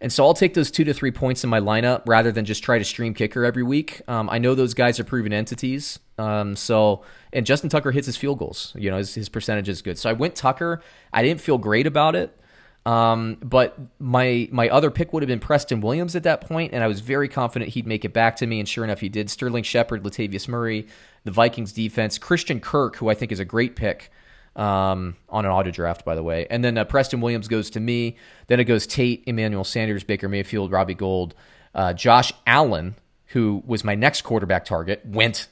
[0.01, 2.63] And so I'll take those two to three points in my lineup rather than just
[2.63, 4.01] try to stream kicker every week.
[4.07, 5.99] Um, I know those guys are proven entities.
[6.17, 8.73] Um, so and Justin Tucker hits his field goals.
[8.75, 9.99] You know his, his percentage is good.
[9.99, 10.81] So I went Tucker.
[11.13, 12.35] I didn't feel great about it.
[12.83, 16.83] Um, but my my other pick would have been Preston Williams at that point, and
[16.83, 18.59] I was very confident he'd make it back to me.
[18.59, 19.29] And sure enough, he did.
[19.29, 20.87] Sterling Shepard, Latavius Murray,
[21.23, 24.11] the Vikings defense, Christian Kirk, who I think is a great pick
[24.55, 26.47] um, on an auto draft, by the way.
[26.49, 28.17] And then uh, Preston Williams goes to me.
[28.47, 31.35] Then it goes Tate, Emmanuel Sanders, Baker Mayfield, Robbie Gould,
[31.73, 32.95] uh, Josh Allen,
[33.27, 35.47] who was my next quarterback target, went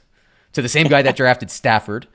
[0.52, 2.06] to the same guy that drafted Stafford.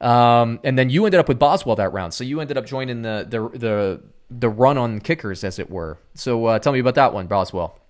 [0.00, 3.00] Um, and then you ended up with Boswell that round, so you ended up joining
[3.00, 5.98] the the the, the run on kickers, as it were.
[6.14, 7.80] So uh, tell me about that one, Boswell.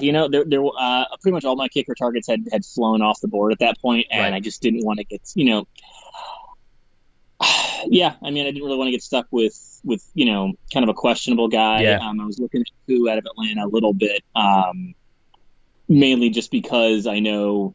[0.00, 3.20] you know, there, there, uh, pretty much all my kicker targets had, had flown off
[3.20, 4.34] the board at that point, and right.
[4.34, 5.66] I just didn't want to get, you know,
[7.86, 10.84] yeah, I mean, I didn't really want to get stuck with with you know kind
[10.84, 11.82] of a questionable guy.
[11.82, 11.98] Yeah.
[11.98, 14.94] Um, I was looking at Koo out of Atlanta a little bit, um,
[15.88, 17.74] mainly just because I know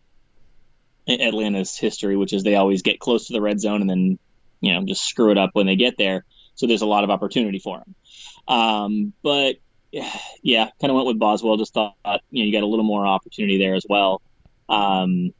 [1.07, 4.19] Atlanta's history, which is they always get close to the red zone and then
[4.61, 6.25] you know just screw it up when they get there.
[6.55, 7.95] So there's a lot of opportunity for them.
[8.47, 9.55] Um, but
[10.43, 11.57] yeah, kind of went with Boswell.
[11.57, 11.95] Just thought
[12.29, 14.21] you know you got a little more opportunity there as well.
[14.69, 15.33] Um,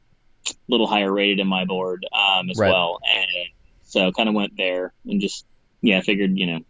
[0.48, 2.70] a little higher rated in my board um, as right.
[2.70, 3.48] well, and
[3.96, 5.46] so kind of went there and just
[5.80, 6.60] yeah, figured you know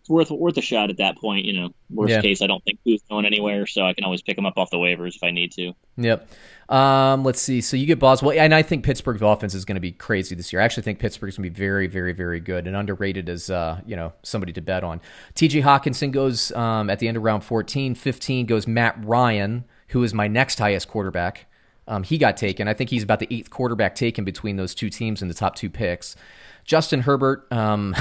[0.00, 1.46] it's worth worth a shot at that point.
[1.46, 2.20] You know, worst yeah.
[2.20, 4.70] case, I don't think Koo's going anywhere, so I can always pick him up off
[4.70, 5.72] the waivers if I need to.
[5.96, 6.28] Yep.
[6.68, 7.60] Um, let's see.
[7.62, 10.52] So you get Boswell, and I think Pittsburgh's offense is going to be crazy this
[10.52, 10.60] year.
[10.60, 13.80] I actually think Pittsburgh's going to be very, very, very good and underrated as uh,
[13.86, 15.00] you know somebody to bet on.
[15.34, 15.62] T.J.
[15.62, 17.94] Hockenson goes um, at the end of round 14.
[17.94, 21.46] 15 goes Matt Ryan, who is my next highest quarterback.
[21.88, 22.68] Um, he got taken.
[22.68, 25.54] I think he's about the eighth quarterback taken between those two teams in the top
[25.54, 26.16] two picks.
[26.64, 27.46] Justin Herbert.
[27.52, 27.94] Um,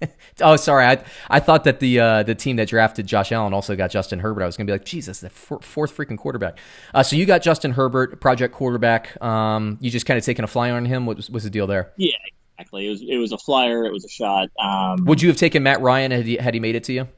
[0.40, 0.84] oh, sorry.
[0.84, 4.18] I I thought that the uh, the team that drafted Josh Allen also got Justin
[4.18, 4.42] Herbert.
[4.42, 6.58] I was going to be like, Jesus, the fourth freaking quarterback.
[6.94, 9.20] Uh, so you got Justin Herbert, project quarterback.
[9.22, 11.06] Um, you just kind of taking a flyer on him.
[11.06, 11.92] What was, was the deal there?
[11.96, 12.12] Yeah,
[12.58, 12.86] exactly.
[12.86, 13.84] It was it was a flyer.
[13.84, 14.48] It was a shot.
[14.58, 17.08] Um, Would you have taken Matt Ryan had he, had he made it to you?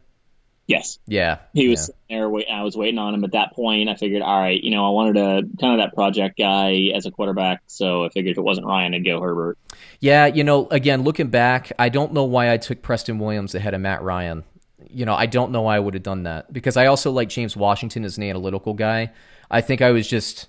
[0.73, 0.99] Yes.
[1.07, 1.39] Yeah.
[1.53, 2.19] He was yeah.
[2.19, 2.31] there.
[2.31, 3.89] Wait, I was waiting on him at that point.
[3.89, 7.07] I figured, all right, you know, I wanted a kind of that project guy as
[7.07, 7.63] a quarterback.
[7.67, 9.59] So I figured if it wasn't Ryan, I'd go Herbert.
[10.01, 10.27] Yeah.
[10.27, 13.81] You know, again, looking back, I don't know why I took Preston Williams ahead of
[13.81, 14.45] Matt Ryan.
[14.91, 17.29] You know, I don't know why I would have done that because I also like
[17.29, 19.13] James Washington as an analytical guy.
[19.51, 20.49] I think I was just,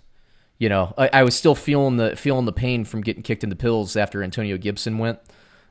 [0.57, 3.49] you know, I, I was still feeling the feeling the pain from getting kicked in
[3.49, 5.19] the pills after Antonio Gibson went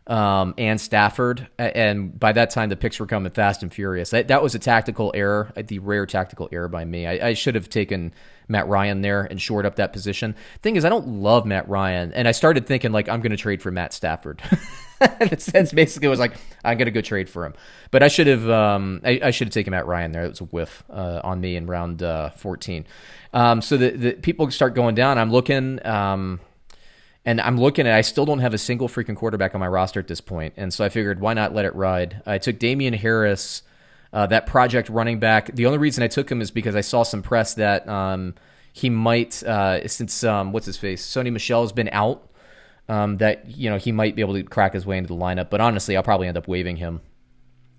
[0.07, 1.49] um, and Stafford.
[1.59, 4.11] And by that time, the picks were coming fast and furious.
[4.11, 7.07] That, that was a tactical error, the rare tactical error by me.
[7.07, 8.13] I, I, should have taken
[8.49, 10.35] Matt Ryan there and shored up that position.
[10.61, 13.37] Thing is, I don't love Matt Ryan, and I started thinking like I'm going to
[13.37, 14.43] trade for Matt Stafford.
[14.99, 16.35] That's basically it was like
[16.65, 17.55] I'm going to go trade for him.
[17.91, 20.25] But I should have um, I, I, should have taken Matt Ryan there.
[20.25, 22.87] It was a whiff uh, on me in round uh, 14.
[23.33, 25.19] Um, so the, the people start going down.
[25.19, 25.85] I'm looking.
[25.87, 26.41] Um,
[27.25, 30.01] and I'm looking at I still don't have a single freaking quarterback on my roster
[30.01, 30.55] at this point.
[30.57, 32.23] And so I figured why not let it ride.
[32.27, 33.62] I took Damien Harris,
[34.12, 35.55] uh, that project running back.
[35.55, 38.35] The only reason I took him is because I saw some press that um,
[38.73, 41.07] he might uh, since um, what's his face?
[41.07, 42.29] Sony Michel has been out.
[42.89, 45.51] Um, that you know he might be able to crack his way into the lineup,
[45.51, 47.01] but honestly, I'll probably end up waiving him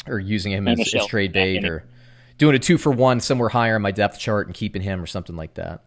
[0.08, 1.86] or using him as, as, trade bait or
[2.38, 5.06] doing a two for one somewhere higher on my depth chart and keeping him or
[5.06, 5.84] something like that.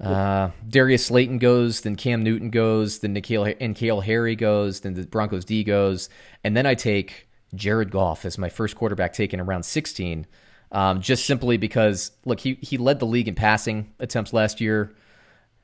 [0.00, 4.94] Uh, Darius Slayton goes, then Cam Newton goes, then Nikhil and N'Keal Harry goes, then
[4.94, 6.08] the Broncos D goes,
[6.42, 10.26] and then I take Jared Goff as my first quarterback taken around 16.
[10.72, 14.94] Um, just simply because look, he he led the league in passing attempts last year.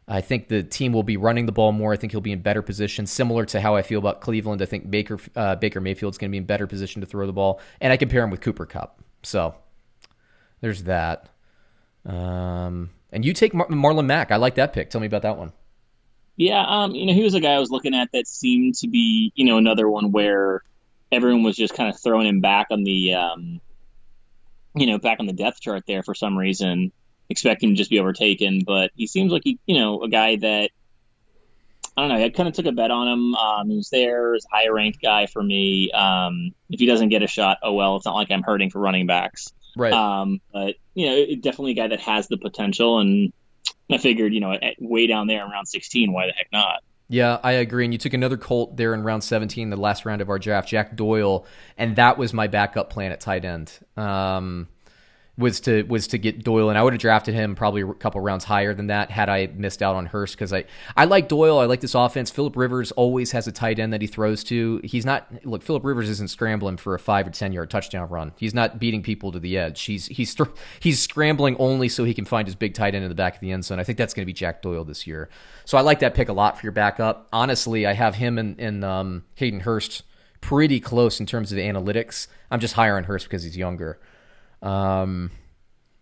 [0.06, 1.92] I think the team will be running the ball more.
[1.92, 4.62] I think he'll be in better position, similar to how I feel about Cleveland.
[4.62, 7.32] I think Baker uh, Baker Mayfield's going to be in better position to throw the
[7.32, 9.02] ball, and I compare him with Cooper Kupp.
[9.24, 9.54] So
[10.60, 11.28] there's that.
[12.06, 14.30] Um, and you take Mar- Marlon Mack.
[14.30, 14.90] I like that pick.
[14.90, 15.52] Tell me about that one.
[16.36, 18.88] Yeah, um, you know, he was a guy I was looking at that seemed to
[18.88, 20.62] be, you know, another one where
[21.12, 23.60] everyone was just kind of throwing him back on the, um,
[24.74, 26.92] you know, back on the death chart there for some reason,
[27.28, 28.62] expecting him to just be overtaken.
[28.66, 30.70] But he seems like he, you know, a guy that
[31.96, 32.24] I don't know.
[32.24, 33.34] I kind of took a bet on him.
[33.34, 35.90] Um, he was there, as a high ranked guy for me.
[35.90, 37.96] Um, if he doesn't get a shot, oh well.
[37.96, 39.52] It's not like I'm hurting for running backs.
[39.80, 39.94] Right.
[39.94, 43.32] Um, but you know, definitely a guy that has the potential, and
[43.90, 46.82] I figured, you know, way down there in round 16, why the heck not?
[47.08, 47.84] Yeah, I agree.
[47.84, 50.68] And you took another Colt there in round 17, the last round of our draft,
[50.68, 51.46] Jack Doyle,
[51.78, 53.72] and that was my backup plan at tight end.
[53.96, 54.68] Um,
[55.40, 58.20] was to was to get Doyle, and I would have drafted him probably a couple
[58.20, 60.64] rounds higher than that had I missed out on Hurst because I
[60.96, 62.30] I like Doyle, I like this offense.
[62.30, 64.80] Philip Rivers always has a tight end that he throws to.
[64.84, 68.32] He's not look Philip Rivers isn't scrambling for a five or ten yard touchdown run.
[68.36, 69.82] He's not beating people to the edge.
[69.82, 70.36] He's he's
[70.78, 73.40] he's scrambling only so he can find his big tight end in the back of
[73.40, 73.80] the end zone.
[73.80, 75.28] I think that's going to be Jack Doyle this year.
[75.64, 77.28] So I like that pick a lot for your backup.
[77.32, 80.02] Honestly, I have him and, and um, Hayden Hurst
[80.40, 82.26] pretty close in terms of the analytics.
[82.50, 83.98] I'm just higher on Hurst because he's younger.
[84.62, 85.30] Um,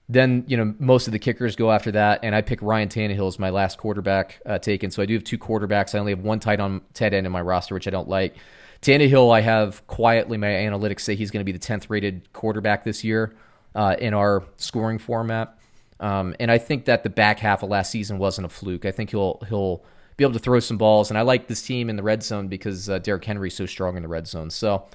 [0.08, 3.28] then you know most of the kickers go after that, and I pick Ryan Tannehill
[3.28, 4.90] as my last quarterback uh, taken.
[4.90, 5.94] So I do have two quarterbacks.
[5.94, 8.34] I only have one tight on tight end in my roster, which I don't like.
[8.80, 12.84] Tannehill, I have quietly my analytics say he's going to be the tenth rated quarterback
[12.84, 13.34] this year
[13.74, 15.58] uh, in our scoring format,
[16.00, 18.86] um, and I think that the back half of last season wasn't a fluke.
[18.86, 19.84] I think he'll he'll
[20.16, 22.48] be able to throw some balls, and I like this team in the red zone
[22.48, 24.48] because uh, Derrick Henry's so strong in the red zone.
[24.48, 24.86] So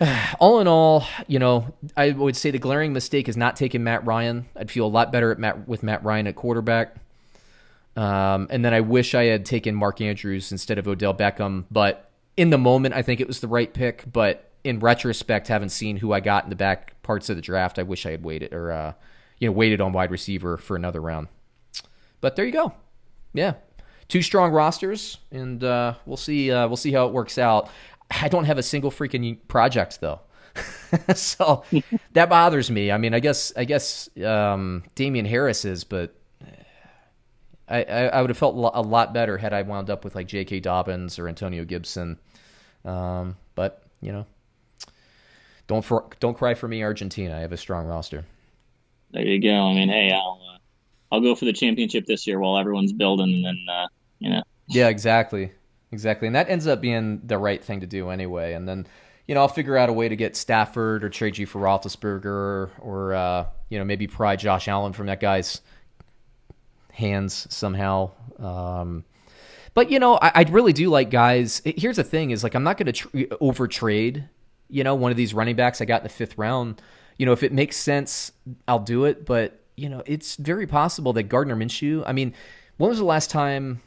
[0.40, 4.04] all in all, you know, I would say the glaring mistake is not taking Matt
[4.04, 4.46] Ryan.
[4.56, 6.96] I'd feel a lot better at Matt, with Matt Ryan at quarterback.
[7.96, 11.64] Um, and then I wish I had taken Mark Andrews instead of Odell Beckham.
[11.70, 14.04] But in the moment, I think it was the right pick.
[14.12, 17.78] But in retrospect, having seen who I got in the back parts of the draft,
[17.78, 18.92] I wish I had waited or uh,
[19.38, 21.28] you know waited on wide receiver for another round.
[22.20, 22.72] But there you go.
[23.34, 23.54] Yeah,
[24.08, 26.50] two strong rosters, and uh, we'll see.
[26.50, 27.68] Uh, we'll see how it works out.
[28.10, 30.20] I don't have a single freaking project though.
[31.14, 31.64] so
[32.12, 32.92] that bothers me.
[32.92, 36.14] I mean, I guess I guess um, Damien Harris is, but
[37.68, 40.28] I, I, I, would have felt a lot better had I wound up with like
[40.28, 40.60] J.K.
[40.60, 42.18] Dobbins or Antonio Gibson.
[42.84, 44.26] Um, but you know,
[45.66, 47.36] don't for, don't cry for me, Argentina.
[47.36, 48.24] I have a strong roster.
[49.12, 49.54] There you go.
[49.54, 50.58] I mean, hey, I'll uh,
[51.10, 53.86] I'll go for the championship this year while everyone's building, and then uh,
[54.18, 54.42] you know.
[54.68, 55.52] Yeah, exactly.
[55.94, 56.26] Exactly.
[56.26, 58.54] And that ends up being the right thing to do anyway.
[58.54, 58.84] And then,
[59.28, 62.70] you know, I'll figure out a way to get Stafford or trade you for Roethlisberger
[62.80, 65.60] or, uh, you know, maybe pry Josh Allen from that guy's
[66.90, 68.10] hands somehow.
[68.40, 69.04] Um,
[69.74, 71.62] but, you know, I, I, really do like guys.
[71.64, 74.28] Here's the thing is like, I'm not going to tr- over trade,
[74.68, 76.82] you know, one of these running backs I got in the fifth round.
[77.18, 78.32] You know, if it makes sense,
[78.66, 79.24] I'll do it.
[79.24, 82.34] But, you know, it's very possible that Gardner Minshew, I mean,
[82.78, 83.80] when was the last time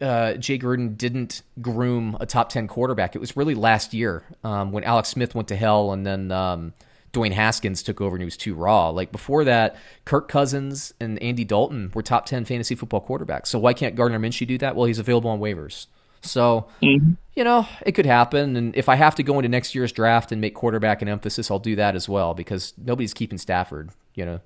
[0.00, 3.14] uh, Jay Gruden didn't groom a top 10 quarterback.
[3.14, 6.72] It was really last year um, when Alex Smith went to hell and then um,
[7.12, 8.90] Dwayne Haskins took over and he was too raw.
[8.90, 13.46] Like before that, Kirk Cousins and Andy Dalton were top 10 fantasy football quarterbacks.
[13.46, 14.76] So why can't Gardner Minshew do that?
[14.76, 15.86] Well, he's available on waivers.
[16.22, 17.12] So, mm-hmm.
[17.34, 18.56] you know, it could happen.
[18.56, 21.50] And if I have to go into next year's draft and make quarterback an emphasis,
[21.50, 24.40] I'll do that as well because nobody's keeping Stafford, you know.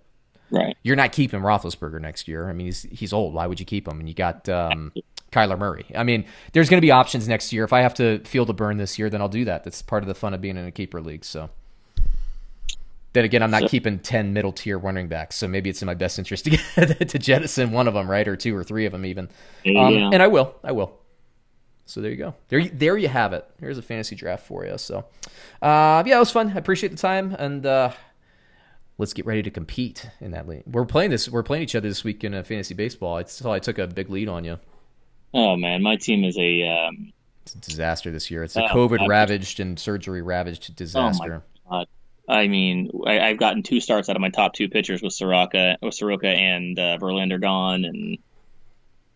[0.51, 0.77] Right.
[0.83, 2.49] You're not keeping Roethlisberger next year.
[2.49, 3.35] I mean, he's he's old.
[3.35, 3.99] Why would you keep him?
[3.99, 4.93] And you got um,
[5.37, 5.87] Kyler Murray.
[5.95, 7.65] I mean, there's going to be options next year.
[7.65, 9.65] If I have to feel the burn this year, then I'll do that.
[9.65, 11.25] That's part of the fun of being in a keeper league.
[11.25, 11.51] So.
[13.13, 15.87] Then again, I'm not so, keeping ten middle tier running backs, so maybe it's in
[15.87, 18.85] my best interest to get to jettison one of them, right, or two or three
[18.85, 19.31] of them even.
[19.65, 20.99] Um, and I will, I will.
[21.87, 22.35] So there you go.
[22.49, 23.49] There, there you have it.
[23.59, 24.77] Here's a fantasy draft for you.
[24.77, 25.07] So,
[25.63, 26.53] uh, yeah, it was fun.
[26.55, 27.93] I appreciate the time, and uh,
[28.99, 30.65] let's get ready to compete in that league.
[30.67, 31.27] We're playing this.
[31.27, 33.17] We're playing each other this week in a fantasy baseball.
[33.17, 34.59] I saw I took a big lead on you.
[35.35, 36.63] Oh man, my team is a.
[36.63, 37.13] Um,
[37.43, 38.43] it's a disaster this year.
[38.43, 41.43] It's a oh, COVID ravaged and surgery ravaged disaster.
[41.67, 41.89] Oh my God.
[42.29, 45.79] I mean, I, have gotten two starts out of my top two pitchers with Soroka,
[45.81, 48.19] with Soroka and uh, Verlander gone, and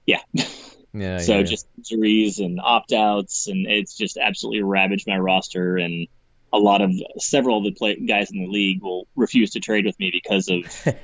[0.06, 0.20] yeah.
[0.92, 1.18] Yeah.
[1.18, 1.42] so yeah.
[1.44, 5.76] just injuries and opt outs, and it's just absolutely ravaged my roster.
[5.76, 6.08] And
[6.52, 9.86] a lot of several of the play, guys in the league will refuse to trade
[9.86, 10.56] with me because of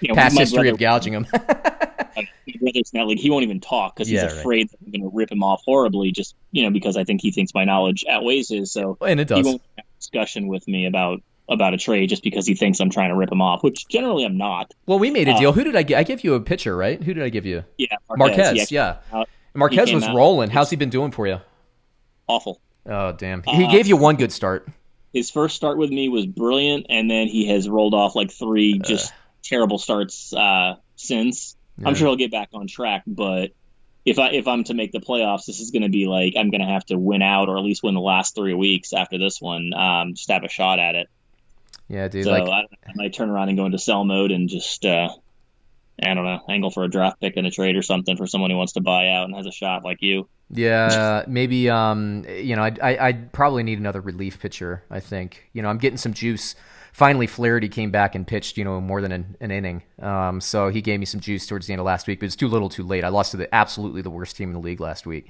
[0.00, 1.26] you know, past history brother, of gouging them.
[2.72, 4.70] brother's not like he won't even talk because he's yeah, afraid right.
[4.70, 7.30] that I'm going to rip him off horribly, just you know because I think he
[7.30, 8.72] thinks my knowledge outweighs his.
[8.72, 9.38] So and it does.
[9.38, 12.80] He won't have a discussion with me about about a trade just because he thinks
[12.80, 14.72] I'm trying to rip him off, which generally I'm not.
[14.86, 15.50] Well, we made a deal.
[15.50, 15.98] Uh, Who did I get?
[15.98, 17.02] I gave you a pitcher, right?
[17.02, 17.64] Who did I give you?
[17.76, 18.38] Yeah, Marquez.
[18.38, 18.98] Marquez yeah,
[19.54, 20.14] Marquez was out.
[20.14, 20.50] rolling.
[20.50, 21.40] How's he been doing for you?
[22.26, 22.60] Awful.
[22.86, 23.42] Oh damn!
[23.42, 24.68] He uh, gave you one good start.
[25.12, 28.78] his first start with me was brilliant, and then he has rolled off like three
[28.78, 31.56] just uh, terrible starts uh, since.
[31.80, 31.88] Yeah.
[31.88, 33.52] I'm sure he'll get back on track, but
[34.04, 36.50] if I if I'm to make the playoffs, this is going to be like I'm
[36.50, 39.18] going to have to win out or at least win the last three weeks after
[39.18, 41.08] this one, um, just have a shot at it.
[41.88, 42.24] Yeah, dude.
[42.24, 45.08] So like, I, I, might turn around and go into sell mode and just uh,
[46.02, 48.50] I don't know, angle for a draft pick and a trade or something for someone
[48.50, 50.28] who wants to buy out and has a shot like you.
[50.50, 51.68] Yeah, maybe.
[51.68, 54.82] Um, you know, I I probably need another relief pitcher.
[54.90, 55.50] I think.
[55.52, 56.54] You know, I'm getting some juice.
[56.92, 58.58] Finally, Flaherty came back and pitched.
[58.58, 59.82] You know, more than an, an inning.
[60.00, 62.36] Um, so he gave me some juice towards the end of last week, but it's
[62.36, 63.04] too little, too late.
[63.04, 65.28] I lost to the absolutely the worst team in the league last week.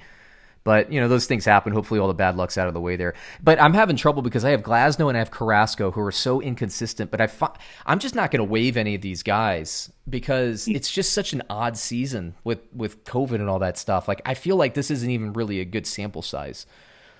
[0.63, 1.73] But you know those things happen.
[1.73, 3.15] Hopefully, all the bad luck's out of the way there.
[3.41, 6.39] But I'm having trouble because I have Glasnow and I have Carrasco who are so
[6.39, 7.09] inconsistent.
[7.09, 10.91] But I fi- I'm just not going to waive any of these guys because it's
[10.91, 14.07] just such an odd season with with COVID and all that stuff.
[14.07, 16.67] Like I feel like this isn't even really a good sample size.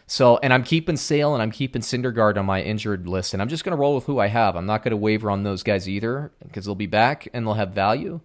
[0.08, 3.47] So, and I'm keeping Sale and I'm keeping Syndergaard on my injured list, and I'm
[3.47, 4.56] just going to roll with who I have.
[4.56, 7.54] I'm not going to waver on those guys either because they'll be back and they'll
[7.54, 8.20] have value.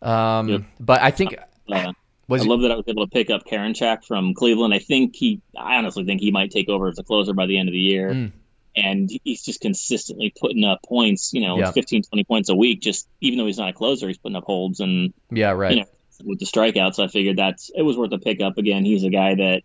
[0.00, 0.62] Um, yep.
[0.78, 1.36] But I think
[1.72, 1.92] uh,
[2.28, 4.72] was I love that I was able to pick up Karinchak from Cleveland.
[4.74, 7.58] I think he, I honestly think he might take over as a closer by the
[7.58, 8.10] end of the year.
[8.10, 8.32] Mm.
[8.74, 11.72] And he's just consistently putting up points, you know, yeah.
[11.72, 12.80] 15, 20 points a week.
[12.80, 15.72] Just even though he's not a closer, he's putting up holds and yeah, right.
[15.72, 15.86] You know,
[16.24, 18.56] with the strikeouts, I figured that's it was worth a pickup.
[18.56, 19.62] Again, he's a guy that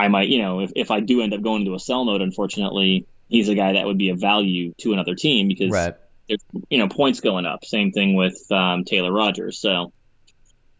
[0.00, 2.22] I might, you know, if, if I do end up going into a sell mode,
[2.22, 5.94] unfortunately, he's a guy that would be of value to another team because right.
[6.28, 7.64] there's, you know, points going up.
[7.64, 9.58] Same thing with um, Taylor Rogers.
[9.58, 9.92] So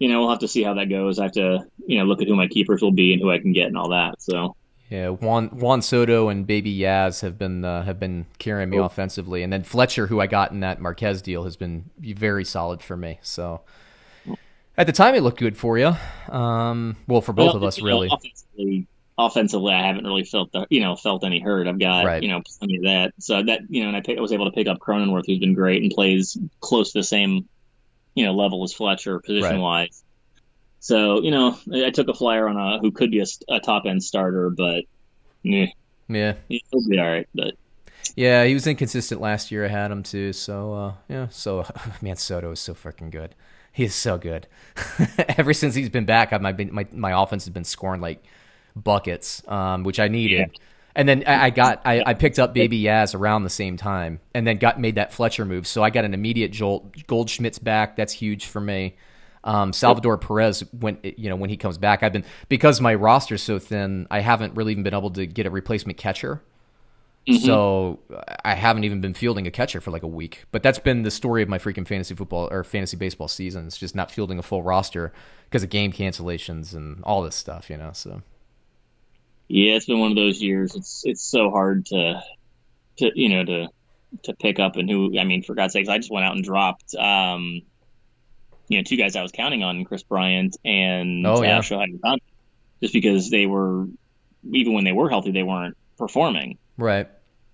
[0.00, 1.18] you know, we'll have to see how that goes.
[1.20, 3.38] I have to, you know, look at who my keepers will be and who I
[3.38, 4.20] can get and all that.
[4.20, 4.56] So.
[4.88, 8.84] Yeah, Juan Juan Soto and Baby Yaz have been uh, have been carrying me oh.
[8.84, 12.82] offensively, and then Fletcher, who I got in that Marquez deal, has been very solid
[12.82, 13.20] for me.
[13.22, 13.60] So
[14.76, 15.94] at the time, it looked good for you.
[16.28, 18.08] Um, well, for both well, of us, really.
[18.08, 18.82] Know,
[19.26, 21.66] offensively, I haven't really felt the, you know felt any hurt.
[21.66, 22.22] I've got right.
[22.22, 23.12] you know plenty of that.
[23.18, 25.38] So that you know, and I, pick, I was able to pick up Cronenworth, who's
[25.38, 27.48] been great and plays close to the same
[28.14, 29.60] you know level as Fletcher position right.
[29.60, 30.02] wise.
[30.80, 33.84] So you know, I took a flyer on a who could be a, a top
[33.86, 34.84] end starter, but
[35.42, 35.66] yeah,
[36.08, 37.28] yeah, he'll be all right.
[37.34, 37.54] But
[38.16, 39.64] yeah, he was inconsistent last year.
[39.64, 40.32] I had him too.
[40.32, 41.66] So uh, yeah, so
[42.02, 43.34] man, Soto is so freaking good.
[43.72, 44.46] He is so good.
[45.38, 48.24] Ever since he's been back, I've, my my my offense has been scoring like
[48.76, 50.50] buckets, um, which I needed.
[50.52, 50.64] Yeah.
[50.94, 54.44] And then I got I, I, picked up Baby Yaz around the same time, and
[54.44, 55.66] then got made that Fletcher move.
[55.66, 57.06] So I got an immediate jolt.
[57.06, 57.94] Goldschmidt's back.
[57.94, 58.96] That's huge for me.
[59.44, 60.18] Um, Salvador.
[60.18, 64.08] Perez, when you know when he comes back, I've been because my roster's so thin,
[64.10, 66.42] I haven't really even been able to get a replacement catcher.
[67.28, 67.44] Mm-hmm.
[67.44, 68.00] So
[68.44, 70.44] I haven't even been fielding a catcher for like a week.
[70.52, 73.66] But that's been the story of my freaking fantasy football or fantasy baseball season.
[73.66, 75.12] It's just not fielding a full roster
[75.44, 77.90] because of game cancellations and all this stuff, you know.
[77.92, 78.22] So
[79.50, 80.76] yeah, it's been one of those years.
[80.76, 82.22] It's it's so hard to
[82.98, 83.68] to you know to
[84.24, 86.44] to pick up and who I mean for God's sakes, I just went out and
[86.44, 87.62] dropped um
[88.68, 91.58] you know two guys I was counting on Kris Bryant and oh, yeah.
[91.58, 92.16] uh,
[92.80, 93.86] just because they were
[94.52, 97.08] even when they were healthy they weren't performing right.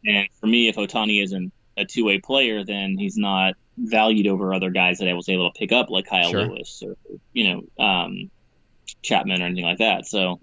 [0.05, 4.55] And for me, if Ohtani isn't a two way player, then he's not valued over
[4.55, 6.47] other guys that I was able to pick up like Kyle sure.
[6.47, 6.97] Lewis or
[7.32, 8.30] you know um,
[9.03, 10.07] Chapman or anything like that.
[10.07, 10.40] So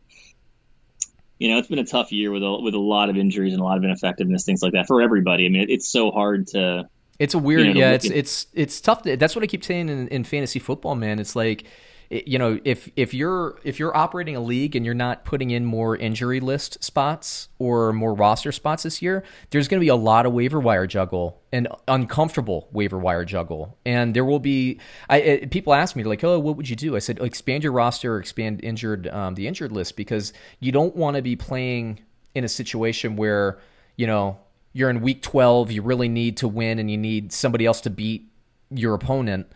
[1.44, 3.62] you know, it's been a tough year with a, with a lot of injuries and
[3.62, 5.46] a lot of ineffectiveness, things like that for everybody.
[5.46, 6.88] I mean, it, it's so hard to.
[7.20, 7.92] It's a weird, you know, yeah.
[7.92, 9.02] It's at, it's it's tough.
[9.02, 11.20] To, that's what I keep saying in, in fantasy football, man.
[11.20, 11.66] It's like
[12.14, 15.66] you know if if you're if you're operating a league and you're not putting in
[15.66, 19.96] more injury list spots or more roster spots this year there's going to be a
[19.96, 23.78] lot of waiver wire juggle and uncomfortable waiver wire juggle.
[23.86, 26.96] And there will be I, it, people ask me like oh what would you do?
[26.96, 31.16] I said expand your roster expand injured um, the injured list because you don't want
[31.16, 32.00] to be playing
[32.36, 33.60] in a situation where
[33.96, 34.38] you know
[34.74, 37.90] you're in week 12 you really need to win and you need somebody else to
[37.90, 38.30] beat
[38.72, 39.48] your opponent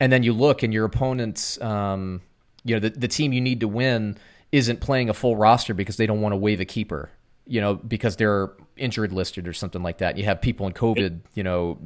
[0.00, 2.22] and then you look and your opponent's, um,
[2.64, 4.16] you know, the, the team you need to win
[4.50, 7.10] isn't playing a full roster because they don't want to waive a keeper,
[7.46, 10.16] you know, because they're injured listed or something like that.
[10.16, 11.78] You have people in COVID, you know,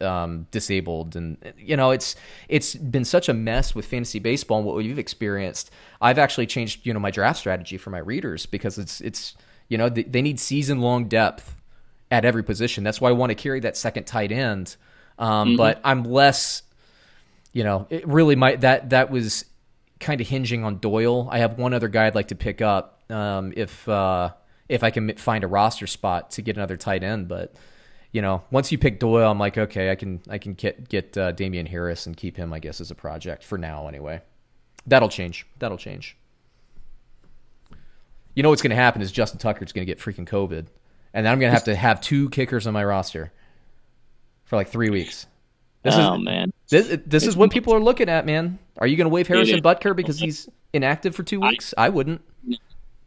[0.00, 2.16] um, disabled, and you know, it's
[2.48, 5.70] it's been such a mess with fantasy baseball and what we've experienced.
[6.00, 9.36] I've actually changed, you know, my draft strategy for my readers because it's it's
[9.68, 11.54] you know they, they need season long depth
[12.10, 12.82] at every position.
[12.82, 14.76] That's why I want to carry that second tight end.
[15.18, 15.56] Um, mm-hmm.
[15.56, 16.62] But I'm less
[17.56, 19.46] you know, it really might that that was
[19.98, 21.26] kind of hinging on Doyle.
[21.32, 24.32] I have one other guy I'd like to pick up um, if uh,
[24.68, 27.28] if I can find a roster spot to get another tight end.
[27.28, 27.54] But
[28.12, 31.16] you know, once you pick Doyle, I'm like, okay, I can I can get get
[31.16, 33.88] uh, Damien Harris and keep him, I guess, as a project for now.
[33.88, 34.20] Anyway,
[34.86, 35.46] that'll change.
[35.58, 36.14] That'll change.
[38.34, 40.66] You know what's going to happen is Justin Tucker's going to get freaking COVID,
[41.14, 43.32] and then I'm gonna have to have two kickers on my roster
[44.44, 45.26] for like three weeks.
[45.84, 48.58] This oh is, man, this this is what people are looking at, man.
[48.78, 51.74] Are you gonna waive Harrison Butker because he's inactive for two weeks?
[51.76, 52.22] I, I wouldn't.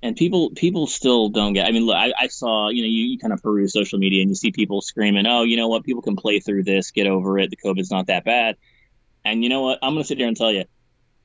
[0.02, 1.68] And people people still don't get.
[1.68, 4.22] I mean, look, I, I saw you know you, you kind of peruse social media
[4.22, 5.84] and you see people screaming, "Oh, you know what?
[5.84, 7.50] People can play through this, get over it.
[7.50, 8.56] The COVID's not that bad."
[9.26, 9.80] And you know what?
[9.82, 10.64] I'm gonna sit here and tell you,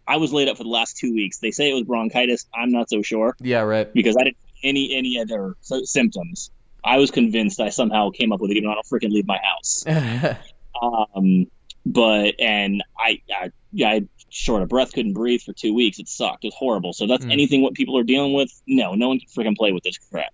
[0.06, 1.38] I was laid up for the last two weeks.
[1.38, 2.46] They say it was bronchitis.
[2.52, 3.36] I'm not so sure.
[3.40, 3.92] Yeah, right.
[3.92, 6.50] Because I didn't any any other symptoms.
[6.84, 9.26] I was convinced I somehow came up with it, even though I don't freaking leave
[9.26, 9.84] my house.
[10.82, 11.46] um,
[11.86, 15.98] but and I, I, yeah, I short of breath, couldn't breathe for two weeks.
[15.98, 16.44] It sucked.
[16.44, 16.92] It's horrible.
[16.92, 17.32] So that's mm.
[17.32, 18.50] anything what people are dealing with.
[18.66, 20.32] No, no one can freaking play with this crap.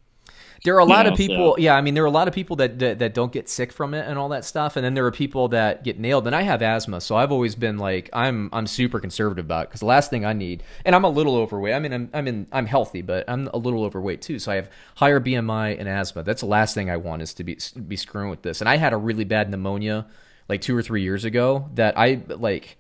[0.63, 1.59] There are a lot you know, of people, so.
[1.59, 1.75] yeah.
[1.75, 3.95] I mean, there are a lot of people that, that, that don't get sick from
[3.95, 6.27] it and all that stuff, and then there are people that get nailed.
[6.27, 9.81] And I have asthma, so I've always been like, I'm I'm super conservative about because
[9.81, 11.73] the last thing I need, and I'm a little overweight.
[11.73, 14.39] I mean, I'm I'm in, I'm healthy, but I'm a little overweight too.
[14.39, 16.25] So I have higher BMI and asthma.
[16.25, 17.57] That's the last thing I want is to be
[17.89, 18.61] be screwing with this.
[18.61, 20.07] And I had a really bad pneumonia
[20.51, 22.77] like two or three years ago that I like.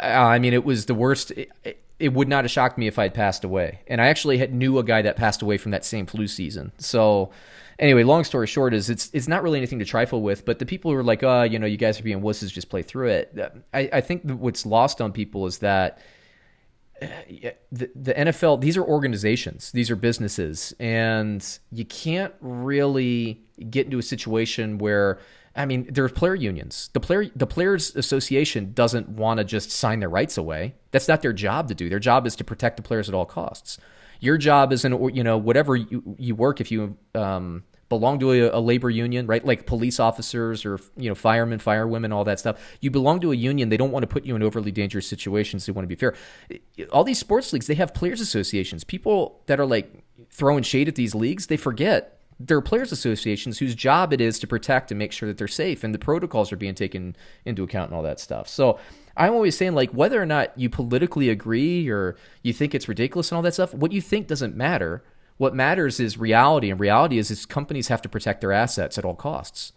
[0.00, 1.32] I mean, it was the worst.
[1.32, 1.50] It,
[1.98, 3.80] it, would not have shocked me if I had passed away.
[3.86, 6.72] And I actually had, knew a guy that passed away from that same flu season.
[6.78, 7.32] So
[7.78, 10.46] anyway, long story short is it's it's not really anything to trifle with.
[10.46, 12.70] But the people who are like, oh, you know, you guys are being wusses, just
[12.70, 13.36] play through it.
[13.74, 15.98] I, I think what's lost on people is that
[17.02, 17.06] uh,
[17.70, 23.98] the, the NFL, these are organizations, these are businesses, and you can't really get into
[23.98, 25.18] a situation where
[25.58, 26.88] I mean, there's player unions.
[26.92, 30.76] The player the players association doesn't want to just sign their rights away.
[30.92, 31.88] That's not their job to do.
[31.88, 33.76] Their job is to protect the players at all costs.
[34.20, 38.30] Your job is in you know whatever you, you work if you um, belong to
[38.32, 39.44] a, a, labor union, right?
[39.44, 42.60] Like police officers or you know firemen, firewomen, all that stuff.
[42.80, 43.68] You belong to a union.
[43.68, 45.66] They don't want to put you in overly dangerous situations.
[45.66, 46.14] They want to be fair.
[46.92, 48.84] All these sports leagues, they have players associations.
[48.84, 49.92] People that are like
[50.30, 54.38] throwing shade at these leagues, they forget there are players associations whose job it is
[54.38, 57.64] to protect and make sure that they're safe and the protocols are being taken into
[57.64, 58.48] account and all that stuff.
[58.48, 58.78] So
[59.16, 63.30] I'm always saying like whether or not you politically agree or you think it's ridiculous
[63.30, 65.02] and all that stuff, what you think doesn't matter.
[65.36, 69.04] What matters is reality, and reality is is companies have to protect their assets at
[69.04, 69.72] all costs.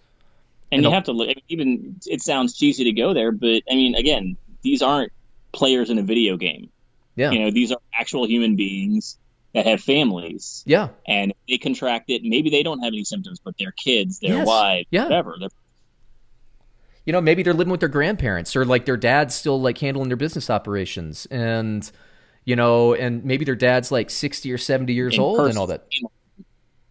[0.72, 1.30] And, and you have to look.
[1.49, 5.12] Even it sounds cheesy to go there, but I mean, again, these aren't
[5.51, 6.72] players in a video game.
[7.16, 9.20] Yeah, you know, these are actual human beings
[9.54, 10.64] that have families.
[10.66, 10.89] Yeah.
[11.08, 12.24] And they contract it.
[12.24, 14.47] Maybe they don't have any symptoms, but their kids, their yes.
[14.47, 15.04] wives, yeah.
[15.04, 15.36] whatever.
[15.39, 15.49] They're...
[17.06, 20.10] You know, maybe they're living with their grandparents or like their dad's still like handling
[20.10, 21.89] their business operations and
[22.45, 25.58] you know, and maybe their dad's like 60 or 70 years In old person, and
[25.60, 25.86] all that.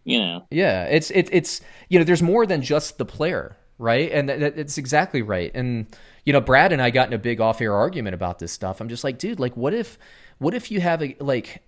[0.03, 0.47] You know.
[0.49, 4.11] Yeah, it's it, it's you know, there's more than just the player, right?
[4.11, 5.51] And that, it's exactly right.
[5.53, 5.87] And
[6.25, 8.79] you know, Brad and I got in a big off-air argument about this stuff.
[8.79, 9.97] I'm just like, dude, like what if
[10.37, 11.61] what if you have a like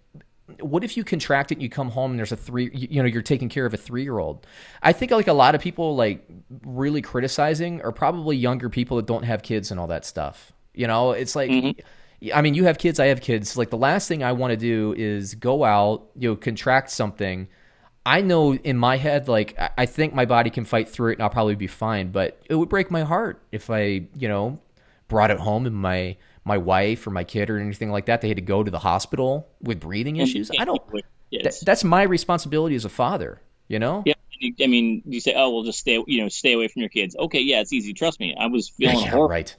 [0.60, 3.08] what if you contract it and you come home and there's a three you know
[3.08, 4.45] you're taking care of a three year old
[4.82, 6.26] i think like a lot of people like
[6.66, 10.54] really criticizing are probably younger people that don't have kids and all that stuff.
[10.74, 12.30] You know it's like mm-hmm.
[12.34, 13.58] i mean you have kids i have kids.
[13.58, 17.47] Like the last thing i want to do is go out you know contract something.
[18.06, 21.24] I know in my head like i think my body can fight through it and
[21.24, 24.60] i'll probably be fine but it would break my heart if i you know
[25.08, 28.28] brought it home and my my wife or my kid or anything like that, they
[28.28, 30.52] had to go to the hospital with breathing issues.
[30.58, 30.82] I don't.
[31.30, 31.62] Yes.
[31.62, 33.41] that's my responsibility as a father.
[33.68, 34.04] You know.
[34.06, 34.14] Yeah.
[34.62, 37.16] I mean, you say, "Oh, well, just stay, you know, stay away from your kids."
[37.18, 37.94] Okay, yeah, it's easy.
[37.94, 39.30] Trust me, I was feeling yeah, horrible.
[39.30, 39.56] Right.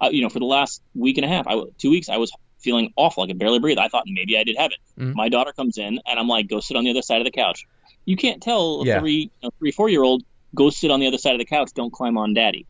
[0.00, 2.30] Uh, you know, for the last week and a half, I, two weeks, I was
[2.58, 3.24] feeling awful.
[3.24, 3.78] I could barely breathe.
[3.78, 4.78] I thought maybe I did have it.
[5.00, 5.16] Mm-hmm.
[5.16, 7.32] My daughter comes in, and I'm like, "Go sit on the other side of the
[7.32, 7.66] couch."
[8.04, 9.00] You can't tell a yeah.
[9.00, 10.22] three, you know, three, four year old
[10.54, 11.70] go sit on the other side of the couch.
[11.74, 12.66] Don't climb on daddy.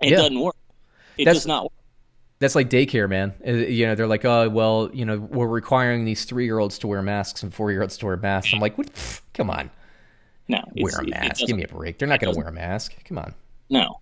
[0.00, 0.16] It yeah.
[0.16, 0.56] doesn't work.
[1.18, 1.72] It That's, does not work
[2.40, 3.34] that's like daycare, man.
[3.46, 6.78] Uh, you know, they're like, oh, well, you know, we're requiring these three year olds
[6.78, 8.52] to wear masks and four year olds to wear masks.
[8.52, 8.90] I'm like, what?
[9.34, 9.70] Come on.
[10.48, 10.58] No.
[10.76, 11.46] Wear a mask.
[11.46, 11.98] Give me a break.
[11.98, 12.94] They're not going to wear a mask.
[13.04, 13.34] Come on.
[13.68, 14.00] No.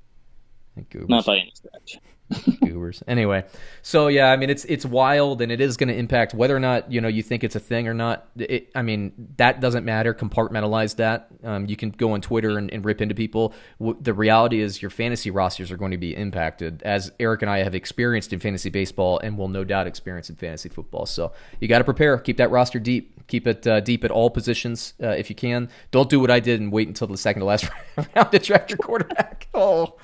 [1.08, 1.98] Not by any stretch.
[2.60, 3.02] Goobers.
[3.06, 3.44] Anyway,
[3.82, 6.60] so yeah, I mean it's it's wild and it is going to impact whether or
[6.60, 8.28] not you know you think it's a thing or not.
[8.36, 10.14] It, I mean that doesn't matter.
[10.14, 11.28] Compartmentalize that.
[11.42, 13.54] Um, you can go on Twitter and, and rip into people.
[13.78, 17.50] W- the reality is your fantasy rosters are going to be impacted, as Eric and
[17.50, 21.06] I have experienced in fantasy baseball and will no doubt experience in fantasy football.
[21.06, 22.18] So you got to prepare.
[22.18, 23.26] Keep that roster deep.
[23.28, 25.68] Keep it uh, deep at all positions uh, if you can.
[25.90, 27.68] Don't do what I did and wait until the second to last
[28.14, 29.48] round to draft your quarterback.
[29.54, 29.96] Oh.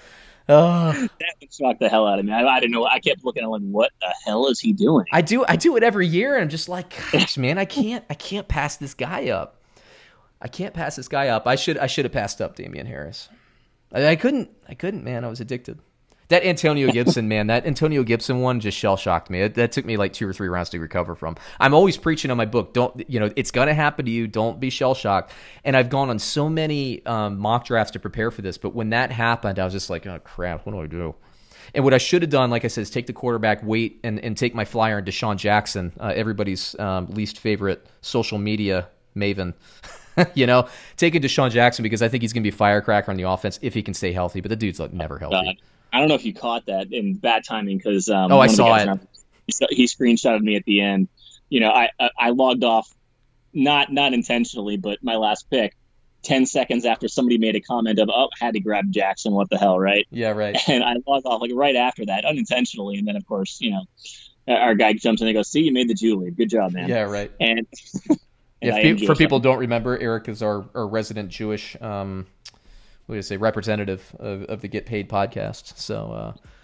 [0.49, 0.93] Oh.
[0.93, 2.33] That would shock the hell out of me.
[2.33, 2.85] I, I didn't know.
[2.85, 5.07] I kept looking at like, what the hell is he doing?
[5.13, 5.45] I do.
[5.49, 8.05] I do it every year, and I'm just like, gosh, man, I can't.
[8.11, 9.63] I can't pass this guy up.
[10.43, 11.47] I can't pass this guy up.
[11.47, 11.79] I should.
[11.79, 13.29] I should have passed up Damien Harris.
[13.93, 14.51] I, I couldn't.
[14.69, 15.25] I couldn't, man.
[15.25, 15.79] I was addicted.
[16.29, 19.43] That Antonio Gibson, man, that Antonio Gibson one just shell shocked me.
[19.43, 21.37] It, that took me like two or three rounds to recover from.
[21.61, 22.73] I'm always preaching on my book.
[22.73, 24.27] Don't, you know, it's going to happen to you.
[24.27, 25.33] Don't be shell shocked.
[25.65, 28.57] And I've gone on so many um, mock drafts to prepare for this.
[28.57, 31.15] But when that happened, I was just like, oh, crap, what do I do?
[31.75, 34.19] And what I should have done, like I said, is take the quarterback, wait, and,
[34.21, 39.55] and take my flyer on DeSean Jackson, uh, everybody's um, least favorite social media maven.
[40.35, 43.17] you know, taking DeSean Jackson because I think he's going to be a firecracker on
[43.17, 44.41] the offense if he can stay healthy.
[44.41, 45.37] But the dude's like never healthy.
[45.37, 48.49] Uh, I don't know if you caught that in bad timing because um, oh, I
[48.49, 49.01] saw it.
[49.71, 51.09] he screenshotted me at the end.
[51.49, 51.89] You know, I
[52.19, 52.93] I logged off,
[53.53, 55.77] not not intentionally, but my last pick.
[56.25, 59.35] 10 seconds after somebody made a comment of, oh, had to grab Jackson.
[59.35, 60.07] What the hell, right?
[60.11, 60.57] Yeah, right.
[60.69, 62.97] And I logged off like right after that, unintentionally.
[62.97, 63.85] And then, of course, you know,
[64.49, 66.31] our guy jumps in and goes, see, you made the Julie.
[66.31, 66.89] Good job, man.
[66.89, 67.31] Yeah, right.
[67.41, 67.67] And,
[68.63, 72.27] and yeah, for people don't remember, Eric is our, our resident Jewish um,
[73.09, 75.77] you say representative of, of the Get Paid podcast.
[75.77, 76.13] So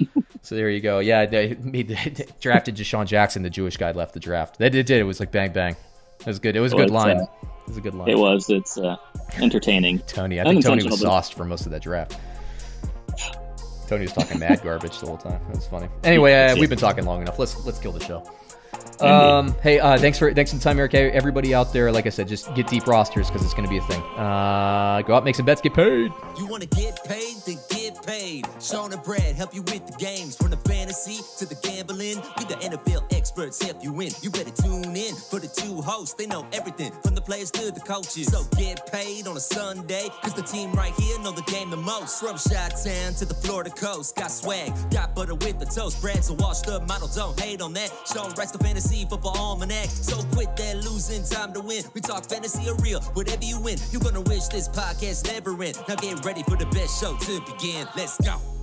[0.00, 0.04] uh,
[0.42, 0.98] so there you go.
[1.00, 3.42] Yeah, they made the, drafted DeSean Jackson.
[3.42, 4.58] The Jewish guy left the draft.
[4.58, 4.90] They did.
[4.90, 5.76] It was like bang bang.
[6.20, 6.56] It was good.
[6.56, 7.18] It was a good line.
[7.18, 8.08] Uh, it was a good line.
[8.08, 8.50] It was.
[8.50, 8.96] It's uh,
[9.38, 10.00] entertaining.
[10.00, 12.18] Tony, I think Tony was sauced for most of that draft.
[13.88, 15.40] Tony was talking mad garbage the whole time.
[15.48, 15.88] It was funny.
[16.04, 17.38] Anyway, uh, we've been talking long enough.
[17.38, 18.22] Let's let's kill the show.
[19.02, 20.94] Um, hey, uh, thanks for thanks for the time, Eric.
[20.94, 23.78] Everybody out there, like I said, just get deep rosters because it's going to be
[23.78, 24.00] a thing.
[24.16, 26.12] Uh, go out, make some bets, get paid.
[26.38, 27.36] You want to get paid?
[27.46, 28.46] Then get paid.
[28.60, 32.22] Sean and Brad help you with the games from the fantasy to the gambling.
[32.38, 34.10] We the NFL experts help you win.
[34.22, 36.14] You better tune in for the two hosts.
[36.14, 38.26] They know everything from the players to the coaches.
[38.28, 41.76] So get paid on a Sunday because the team right here know the game the
[41.76, 42.20] most.
[42.20, 46.00] From Shot Town to the Florida coast, got swag, got butter with the toast.
[46.00, 47.90] Brad's a washed up model, don't hate on that.
[48.12, 49.88] Sean writes the fantasy fantasy football almanac.
[49.88, 51.84] So quit that losing time to win.
[51.94, 53.78] We talk fantasy or real, whatever you win.
[53.90, 55.78] You're gonna wish this podcast never end.
[55.88, 57.86] Now get ready for the best show to begin.
[57.96, 58.59] Let's go.